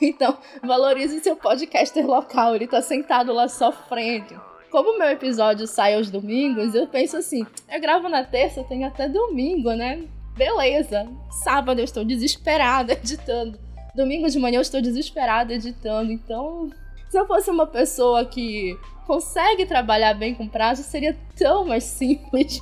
[0.00, 4.40] Então, valorize seu podcaster local, ele tá sentado lá sofrendo.
[4.70, 8.84] Como o meu episódio sai aos domingos, eu penso assim: eu gravo na terça, tem
[8.84, 10.06] até domingo, né?
[10.36, 11.08] Beleza.
[11.30, 13.58] Sábado eu estou desesperada editando.
[13.94, 16.12] Domingo de manhã eu estou desesperada editando.
[16.12, 16.70] Então,
[17.08, 22.60] se eu fosse uma pessoa que consegue trabalhar bem com prazo, seria tão mais simples.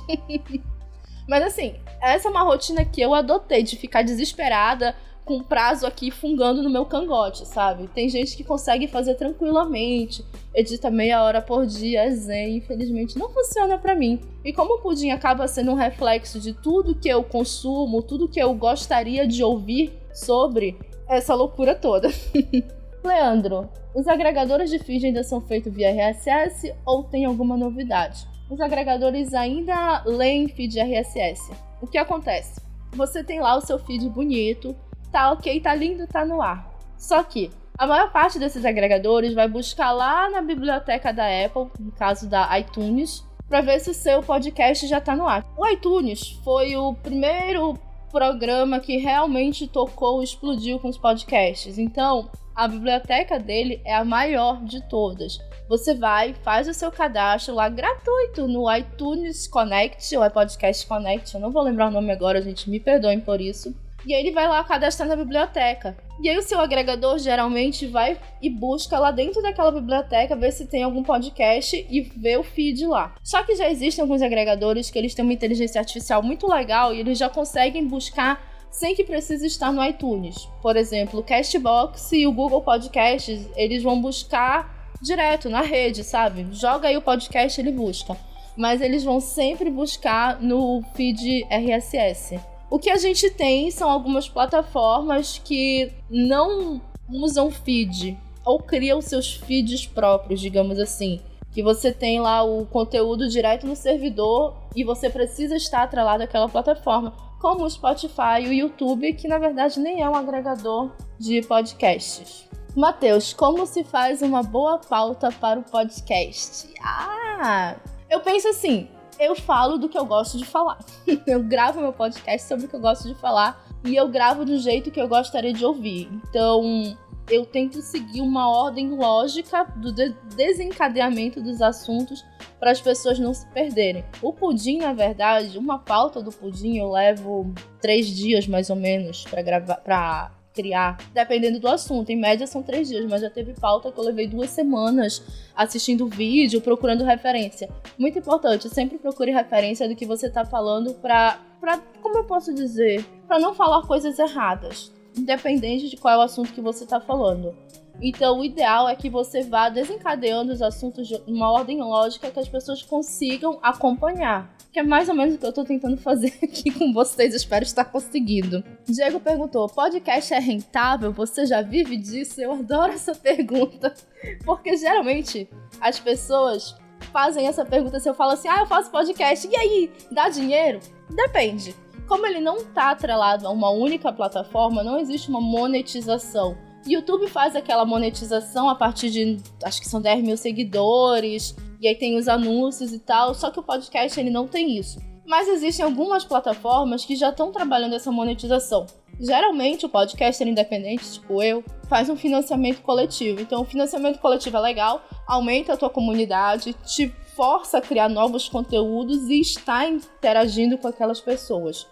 [1.27, 4.95] Mas assim, essa é uma rotina que eu adotei de ficar desesperada
[5.29, 7.87] com prazo aqui fungando no meu cangote, sabe?
[7.89, 13.77] Tem gente que consegue fazer tranquilamente, edita meia hora por dia, zen, infelizmente não funciona
[13.77, 14.19] para mim.
[14.43, 18.41] E como o pudim acaba sendo um reflexo de tudo que eu consumo, tudo que
[18.41, 20.75] eu gostaria de ouvir sobre
[21.07, 22.09] essa loucura toda.
[23.05, 28.27] Leandro, os agregadores de feed ainda são feitos via RSS ou tem alguma novidade?
[28.49, 31.51] Os agregadores ainda leem feed RSS.
[31.79, 32.59] O que acontece?
[32.93, 34.75] Você tem lá o seu feed bonito,
[35.11, 36.69] tá ok, tá lindo, tá no ar.
[36.97, 41.91] Só que a maior parte desses agregadores vai buscar lá na biblioteca da Apple, no
[41.93, 45.45] caso da iTunes, para ver se o seu podcast já tá no ar.
[45.57, 47.79] O iTunes foi o primeiro
[48.11, 51.77] programa que realmente tocou explodiu com os podcasts.
[51.77, 55.39] Então, a biblioteca dele é a maior de todas.
[55.69, 61.33] Você vai, faz o seu cadastro lá gratuito no iTunes Connect ou é Podcast Connect,
[61.33, 63.73] eu não vou lembrar o nome agora, gente, me perdoem por isso.
[64.05, 65.97] E aí ele vai lá cadastrar na biblioteca.
[66.21, 70.65] E aí o seu agregador geralmente vai e busca lá dentro daquela biblioteca ver se
[70.65, 73.15] tem algum podcast e vê o feed lá.
[73.23, 76.99] Só que já existem alguns agregadores que eles têm uma inteligência artificial muito legal e
[76.99, 80.47] eles já conseguem buscar sem que precise estar no iTunes.
[80.61, 86.47] Por exemplo, o Castbox e o Google Podcasts, eles vão buscar direto na rede, sabe?
[86.51, 88.15] Joga aí o podcast, ele busca.
[88.57, 92.39] Mas eles vão sempre buscar no feed RSS.
[92.69, 96.79] O que a gente tem são algumas plataformas que não
[97.09, 101.19] usam feed ou criam seus feeds próprios, digamos assim.
[101.51, 106.47] Que você tem lá o conteúdo direto no servidor e você precisa estar atrelado àquela
[106.47, 111.41] plataforma, como o Spotify e o YouTube, que na verdade nem é um agregador de
[111.41, 112.47] podcasts.
[112.75, 116.69] Matheus, como se faz uma boa pauta para o podcast?
[116.83, 117.75] Ah,
[118.09, 118.87] eu penso assim,
[119.19, 120.79] eu falo do que eu gosto de falar.
[121.27, 124.57] eu gravo meu podcast sobre o que eu gosto de falar e eu gravo do
[124.57, 126.09] jeito que eu gostaria de ouvir.
[126.29, 126.97] Então,
[127.29, 132.25] eu tento seguir uma ordem lógica do de desencadeamento dos assuntos
[132.59, 134.03] para as pessoas não se perderem.
[134.21, 139.23] O pudim, na verdade, uma pauta do pudim eu levo três dias mais ou menos
[139.25, 142.09] para gravar, para criar, dependendo do assunto.
[142.09, 145.23] Em média são três dias, mas já teve pauta que eu levei duas semanas
[145.55, 147.69] assistindo vídeo, procurando referência.
[147.97, 152.53] Muito importante, sempre procure referência do que você está falando para, para, como eu posso
[152.53, 156.99] dizer, para não falar coisas erradas, independente de qual é o assunto que você está
[156.99, 157.55] falando.
[158.01, 162.39] Então, o ideal é que você vá desencadeando os assuntos de uma ordem lógica que
[162.39, 164.49] as pessoas consigam acompanhar.
[164.71, 167.33] Que é mais ou menos o que eu tô tentando fazer aqui com vocês.
[167.33, 168.63] Espero estar conseguindo.
[168.85, 171.11] Diego perguntou: podcast é rentável?
[171.11, 172.39] Você já vive disso?
[172.39, 173.93] Eu adoro essa pergunta.
[174.45, 175.49] Porque geralmente
[175.81, 176.75] as pessoas
[177.11, 179.91] fazem essa pergunta se eu falo assim: ah, eu faço podcast, e aí?
[180.11, 180.79] Dá dinheiro?
[181.09, 181.75] Depende.
[182.07, 186.57] Como ele não tá atrelado a uma única plataforma, não existe uma monetização.
[186.85, 191.95] YouTube faz aquela monetização a partir de, acho que são 10 mil seguidores, e aí
[191.95, 194.99] tem os anúncios e tal, só que o podcast ele não tem isso.
[195.25, 198.87] Mas existem algumas plataformas que já estão trabalhando essa monetização.
[199.19, 203.41] Geralmente o podcaster independente, tipo eu, faz um financiamento coletivo.
[203.41, 208.49] Então o financiamento coletivo é legal, aumenta a tua comunidade, te força a criar novos
[208.49, 211.85] conteúdos e está interagindo com aquelas pessoas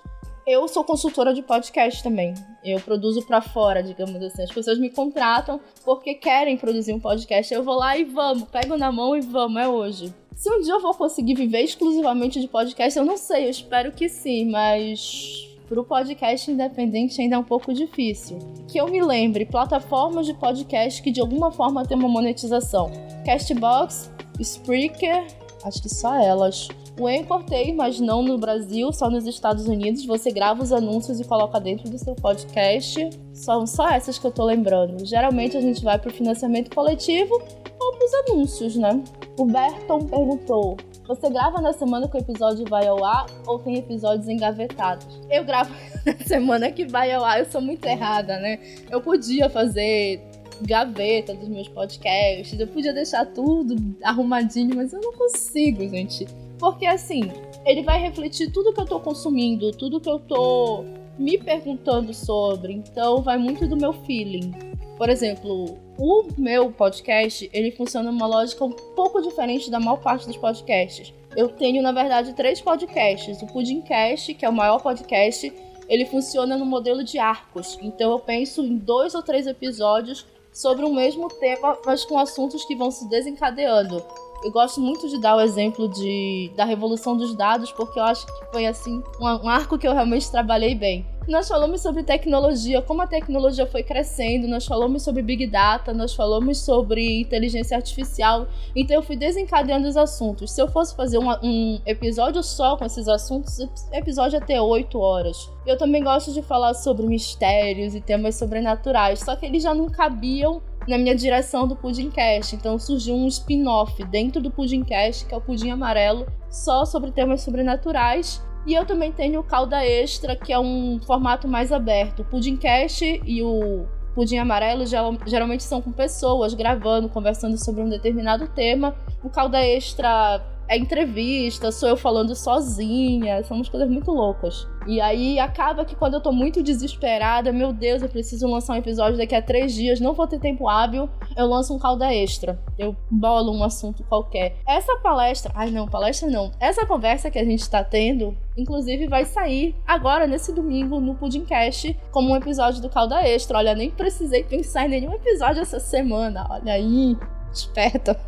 [0.48, 2.34] eu sou consultora de podcast também.
[2.64, 4.44] Eu produzo para fora, digamos assim.
[4.44, 7.54] As pessoas me contratam porque querem produzir um podcast.
[7.54, 10.14] Eu vou lá e vamos, pego na mão e vamos, é hoje.
[10.34, 13.92] Se um dia eu vou conseguir viver exclusivamente de podcast, eu não sei, eu espero
[13.92, 18.38] que sim, mas para o podcast independente ainda é um pouco difícil.
[18.70, 22.90] Que eu me lembre, plataformas de podcast que de alguma forma tem uma monetização.
[23.26, 24.10] Castbox,
[24.40, 25.28] Spreaker,
[25.66, 26.70] acho que só elas.
[27.00, 30.04] O Anchor tem, mas não no Brasil, só nos Estados Unidos.
[30.06, 33.10] Você grava os anúncios e coloca dentro do seu podcast.
[33.34, 35.06] São só essas que eu tô lembrando.
[35.06, 37.36] Geralmente a gente vai pro financiamento coletivo
[37.80, 39.04] ou pros anúncios, né?
[39.38, 40.76] O Berton perguntou:
[41.08, 45.22] Você grava na semana que o episódio vai ao ar ou tem episódios engavetados?
[45.30, 45.72] Eu gravo
[46.04, 48.60] na semana que vai ao ar, eu sou muito errada, né?
[48.90, 50.20] Eu podia fazer
[50.64, 56.26] gaveta dos meus podcasts, eu podia deixar tudo arrumadinho, mas eu não consigo, gente.
[56.60, 57.32] Porque assim,
[57.66, 60.84] ele vai refletir tudo que eu tô consumindo, tudo que eu tô
[61.18, 62.74] me perguntando sobre.
[62.74, 64.52] Então vai muito do meu feeling.
[64.98, 70.26] Por exemplo, o meu podcast, ele funciona numa lógica um pouco diferente da maior parte
[70.26, 71.14] dos podcasts.
[71.36, 73.42] Eu tenho, na verdade, três podcasts.
[73.44, 75.54] O Pudimcast, que é o maior podcast,
[75.88, 77.78] ele funciona no modelo de arcos.
[77.82, 82.66] Então eu penso em dois ou três episódios sobre o mesmo tema, mas com assuntos
[82.66, 84.04] que vão se desencadeando.
[84.44, 88.26] Eu gosto muito de dar o exemplo de, da revolução dos dados, porque eu acho
[88.26, 91.06] que foi assim um, arco que eu realmente trabalhei bem.
[91.28, 96.16] Nós falamos sobre tecnologia, como a tecnologia foi crescendo, nós falamos sobre Big Data, nós
[96.16, 98.48] falamos sobre inteligência artificial.
[98.74, 100.52] Então eu fui desencadeando os assuntos.
[100.52, 104.60] Se eu fosse fazer um, um episódio só com esses assuntos, o episódio ia ter
[104.62, 105.50] oito horas.
[105.66, 109.90] Eu também gosto de falar sobre mistérios e temas sobrenaturais, só que eles já não
[109.90, 112.56] cabiam na minha direção do Pudimcast.
[112.56, 117.42] Então surgiu um spin-off dentro do Pudimcast, que é o Pudim Amarelo, só sobre temas
[117.42, 118.42] sobrenaturais.
[118.66, 122.22] E eu também tenho o Calda Extra, que é um formato mais aberto.
[122.22, 124.84] O Pudimcast e o Pudim Amarelo
[125.26, 128.96] geralmente são com pessoas gravando, conversando sobre um determinado tema.
[129.24, 134.68] O Calda Extra é entrevista, sou eu falando sozinha, são umas coisas muito loucas.
[134.86, 138.78] E aí acaba que quando eu tô muito desesperada, meu Deus, eu preciso lançar um
[138.78, 142.60] episódio daqui a três dias, não vou ter tempo hábil, eu lanço um calda extra.
[142.78, 144.58] Eu bolo um assunto qualquer.
[144.66, 146.52] Essa palestra, ai não, palestra não.
[146.60, 151.98] Essa conversa que a gente tá tendo, inclusive vai sair agora, nesse domingo, no Pudimcast,
[152.12, 153.58] como um episódio do calda extra.
[153.58, 157.18] Olha, nem precisei pensar em nenhum episódio essa semana, olha aí.
[157.52, 158.20] Esperta.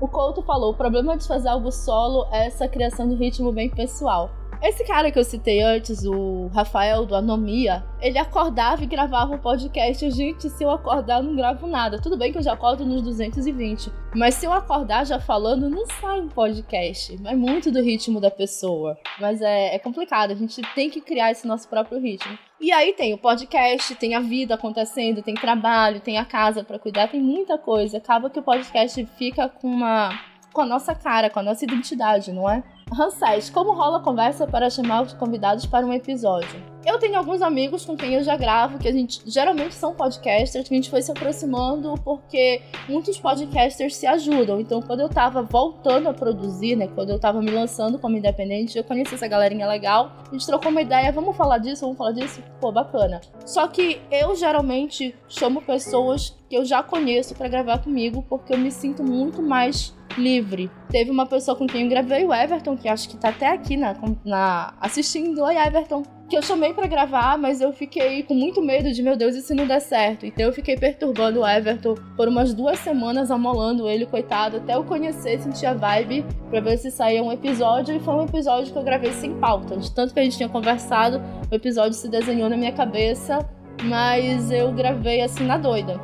[0.00, 3.68] o Couto falou: o problema de fazer algo solo é essa criação de ritmo bem
[3.68, 4.30] pessoal.
[4.60, 9.38] Esse cara que eu citei antes, o Rafael do Anomia, ele acordava e gravava um
[9.38, 10.10] podcast.
[10.10, 12.00] Gente, se eu acordar, eu não gravo nada.
[12.00, 15.86] Tudo bem que eu já acordo nos 220, mas se eu acordar já falando, não
[15.86, 17.16] sai um podcast.
[17.24, 18.98] É muito do ritmo da pessoa.
[19.20, 22.36] Mas é, é complicado, a gente tem que criar esse nosso próprio ritmo.
[22.60, 26.80] E aí tem o podcast, tem a vida acontecendo, tem trabalho, tem a casa para
[26.80, 27.98] cuidar, tem muita coisa.
[27.98, 30.10] Acaba que o podcast fica com uma
[30.58, 32.64] com a nossa cara, com a nossa identidade, não é?
[32.92, 36.60] Hansés, como rola a conversa para chamar os convidados para um episódio?
[36.84, 40.66] Eu tenho alguns amigos com quem eu já gravo, que a gente geralmente são podcasters,
[40.66, 44.58] que a gente foi se aproximando porque muitos podcasters se ajudam.
[44.58, 48.76] Então, quando eu tava voltando a produzir, né, quando eu tava me lançando como independente,
[48.76, 52.12] eu conheci essa galerinha legal, a gente trocou uma ideia, vamos falar disso, vamos falar
[52.12, 53.20] disso, pô, bacana.
[53.46, 58.58] Só que eu geralmente chamo pessoas que eu já conheço para gravar comigo, porque eu
[58.58, 60.70] me sinto muito mais livre.
[60.90, 63.76] Teve uma pessoa com quem eu gravei, o Everton, que acho que tá até aqui
[63.76, 63.94] na,
[64.24, 65.42] na assistindo.
[65.42, 66.02] Oi, Everton.
[66.28, 69.54] Que eu chamei para gravar, mas eu fiquei com muito medo de, meu Deus, se
[69.54, 70.26] não der certo?
[70.26, 74.84] Então eu fiquei perturbando o Everton por umas duas semanas, amolando ele, coitado, até eu
[74.84, 77.96] conhecer, sentir a vibe, pra ver se saía um episódio.
[77.96, 79.78] E foi um episódio que eu gravei sem pauta.
[79.78, 83.38] De tanto que a gente tinha conversado, o episódio se desenhou na minha cabeça,
[83.84, 85.98] mas eu gravei assim na doida.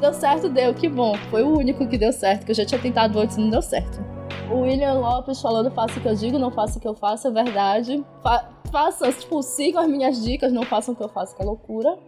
[0.00, 1.14] Deu certo, deu, que bom.
[1.30, 3.62] Foi o único que deu certo, que eu já tinha tentado antes e não deu
[3.62, 4.00] certo.
[4.50, 7.28] O William Lopes falando, faça o que eu digo, não faça o que eu faço,
[7.28, 8.04] é verdade.
[8.22, 11.44] Fa faça, tipo, sigam as minhas dicas, não façam o que eu faço, que é
[11.44, 11.98] loucura.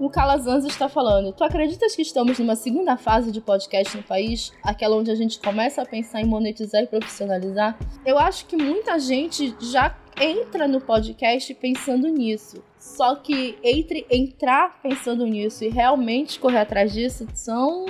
[0.00, 4.52] O Calazans está falando: Tu acreditas que estamos numa segunda fase de podcast no país?
[4.62, 7.78] Aquela onde a gente começa a pensar em monetizar e profissionalizar?
[8.04, 12.62] Eu acho que muita gente já entra no podcast pensando nisso.
[12.82, 17.86] Só que entre entrar pensando nisso e realmente correr atrás disso são,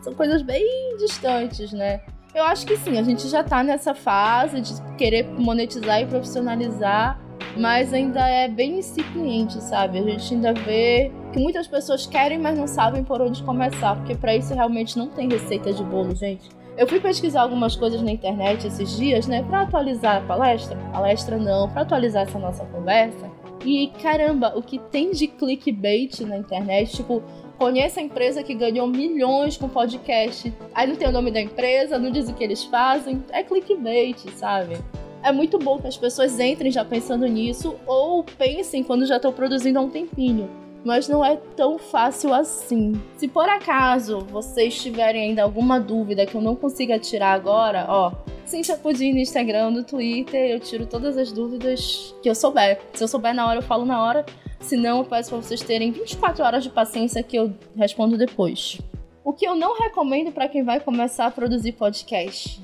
[0.00, 2.00] são coisas bem distantes, né?
[2.32, 7.20] Eu acho que sim, a gente já tá nessa fase de querer monetizar e profissionalizar,
[7.56, 9.98] mas ainda é bem incipiente, sabe?
[9.98, 14.14] A gente ainda vê que muitas pessoas querem, mas não sabem por onde começar, porque
[14.14, 16.48] para isso realmente não tem receita de bolo, gente.
[16.76, 20.76] Eu fui pesquisar algumas coisas na internet esses dias, né, para atualizar a palestra.
[20.92, 23.28] Palestra não, para atualizar essa nossa conversa.
[23.64, 27.22] E caramba, o que tem de clickbait na internet, tipo,
[27.58, 30.52] conheça a empresa que ganhou milhões com podcast.
[30.74, 33.24] Aí não tem o nome da empresa, não diz o que eles fazem.
[33.30, 34.76] É clickbait, sabe?
[35.22, 39.32] É muito bom que as pessoas entrem já pensando nisso ou pensem quando já estão
[39.32, 42.92] produzindo há um tempinho mas não é tão fácil assim.
[43.16, 48.12] Se por acaso vocês tiverem ainda alguma dúvida que eu não consiga tirar agora, ó,
[48.44, 52.80] Cintia Pudim no Instagram, no Twitter, eu tiro todas as dúvidas que eu souber.
[52.94, 54.24] Se eu souber na hora, eu falo na hora.
[54.60, 58.80] Se não, eu peço para vocês terem 24 horas de paciência que eu respondo depois.
[59.24, 62.62] O que eu não recomendo para quem vai começar a produzir podcast?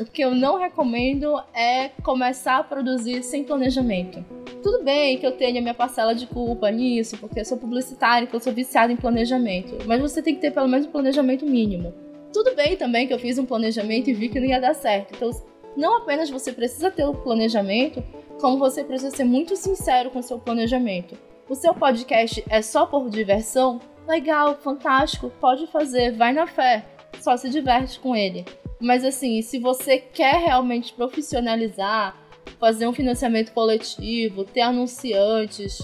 [0.00, 4.24] O que eu não recomendo é começar a produzir sem planejamento.
[4.62, 8.34] Tudo bem que eu tenha minha parcela de culpa nisso, porque eu sou publicitária, que
[8.34, 11.92] eu sou viciada em planejamento, mas você tem que ter pelo menos um planejamento mínimo.
[12.32, 15.14] Tudo bem também que eu fiz um planejamento e vi que não ia dar certo.
[15.14, 15.30] Então,
[15.76, 18.02] não apenas você precisa ter o planejamento,
[18.40, 21.18] como você precisa ser muito sincero com o seu planejamento.
[21.50, 23.78] O seu podcast é só por diversão?
[24.08, 26.82] Legal, fantástico, pode fazer, vai na fé,
[27.20, 28.46] só se diverte com ele.
[28.82, 32.16] Mas assim, se você quer realmente profissionalizar,
[32.58, 35.78] fazer um financiamento coletivo, ter anunciantes,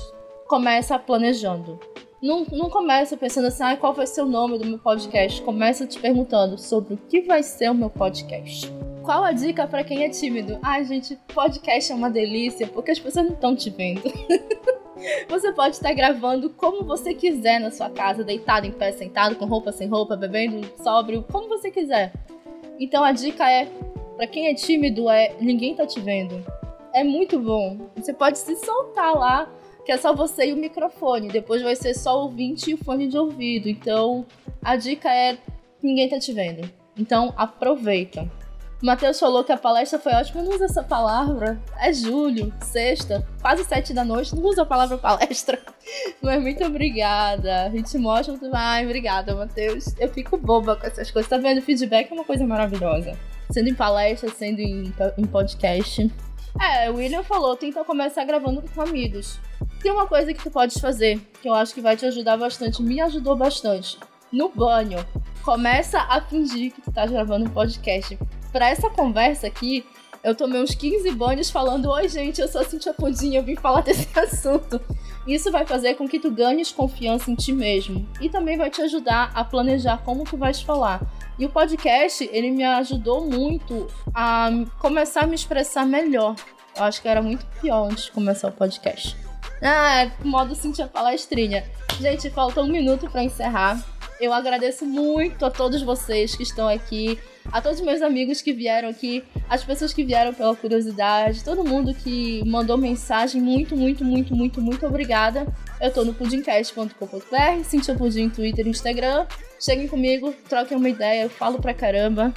[0.49, 1.79] começa planejando.
[2.21, 5.41] Não, não começa pensando assim, ah, qual vai ser o nome do meu podcast.
[5.43, 8.69] Começa te perguntando sobre o que vai ser o meu podcast.
[9.05, 10.59] Qual a dica para quem é tímido?
[10.61, 14.03] Ai, gente, podcast é uma delícia porque as pessoas não estão te vendo.
[15.31, 19.45] Você pode estar gravando como você quiser na sua casa, deitado em pé, sentado, com
[19.45, 22.13] roupa sem roupa, bebendo sóbrio, como você quiser.
[22.79, 23.67] Então a dica é,
[24.17, 26.45] para quem é tímido, é ninguém tá te vendo.
[26.95, 27.91] É muito bom.
[27.97, 29.53] Você pode se soltar lá,
[29.85, 31.29] que é só você e o microfone.
[31.29, 33.69] Depois vai ser só o ouvinte e o fone de ouvido.
[33.69, 34.27] Então
[34.63, 35.39] a dica é
[35.83, 36.69] ninguém tá te vendo.
[36.97, 38.31] Então aproveita.
[38.81, 41.61] Matheus falou que a palestra foi ótima, não usa essa palavra.
[41.81, 45.59] É julho, sexta, quase sete da noite, não usa a palavra palestra.
[46.23, 47.73] Mas muito obrigada.
[47.97, 48.55] mostra muito.
[48.55, 49.95] Ai, obrigada, Matheus.
[49.99, 51.29] Eu fico boba com essas coisas.
[51.29, 51.61] Tá vendo?
[51.61, 53.19] Feedback é uma coisa maravilhosa.
[53.51, 56.13] Sendo em palestra, sendo em, em podcast.
[56.61, 59.41] É, o William falou, tenta começar gravando com amigos.
[59.83, 62.83] Tem uma coisa que tu podes fazer, que eu acho que vai te ajudar bastante,
[62.83, 63.99] me ajudou bastante.
[64.33, 64.99] No banho,
[65.43, 68.19] começa a fingir que tu tá gravando um podcast
[68.53, 69.85] para essa conversa aqui,
[70.23, 73.57] eu tomei uns 15 banhos falando: Oi, gente, eu sou a Cintia Pudim, eu vim
[73.57, 74.81] falar desse assunto.
[75.27, 78.81] Isso vai fazer com que tu ganhes confiança em ti mesmo e também vai te
[78.81, 81.03] ajudar a planejar como tu vais falar.
[81.39, 86.35] E o podcast, ele me ajudou muito a começar a me expressar melhor.
[86.75, 89.17] Eu acho que era muito pior antes de começar o podcast.
[89.63, 91.65] Ah, modo Cintia palestrinha.
[92.01, 93.85] Gente, falta um minuto para encerrar.
[94.21, 97.19] Eu agradeço muito a todos vocês que estão aqui
[97.51, 101.65] a todos os meus amigos que vieram aqui, as pessoas que vieram pela curiosidade, todo
[101.65, 105.47] mundo que mandou mensagem, muito, muito, muito, muito, muito obrigada.
[105.81, 109.27] Eu tô no pudimcast.com.br, Cintia Pudim, Twitter e Instagram.
[109.61, 112.33] Cheguem comigo, troquem uma ideia, eu falo pra caramba.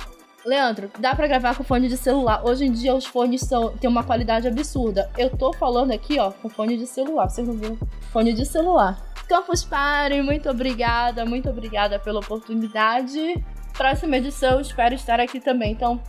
[0.45, 2.43] Leandro, dá para gravar com fone de celular.
[2.43, 5.09] Hoje em dia os fones são, têm uma qualidade absurda.
[5.17, 7.29] Eu tô falando aqui, ó, com fone de celular.
[7.29, 7.77] Vocês não viram?
[8.11, 8.99] Fone de celular.
[9.27, 13.35] Campus Party, muito obrigada, muito obrigada pela oportunidade
[13.73, 15.71] próxima edição espero estar aqui também.
[15.71, 16.01] Então,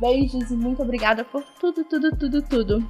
[0.00, 2.88] beijos e muito obrigada por tudo, tudo, tudo, tudo.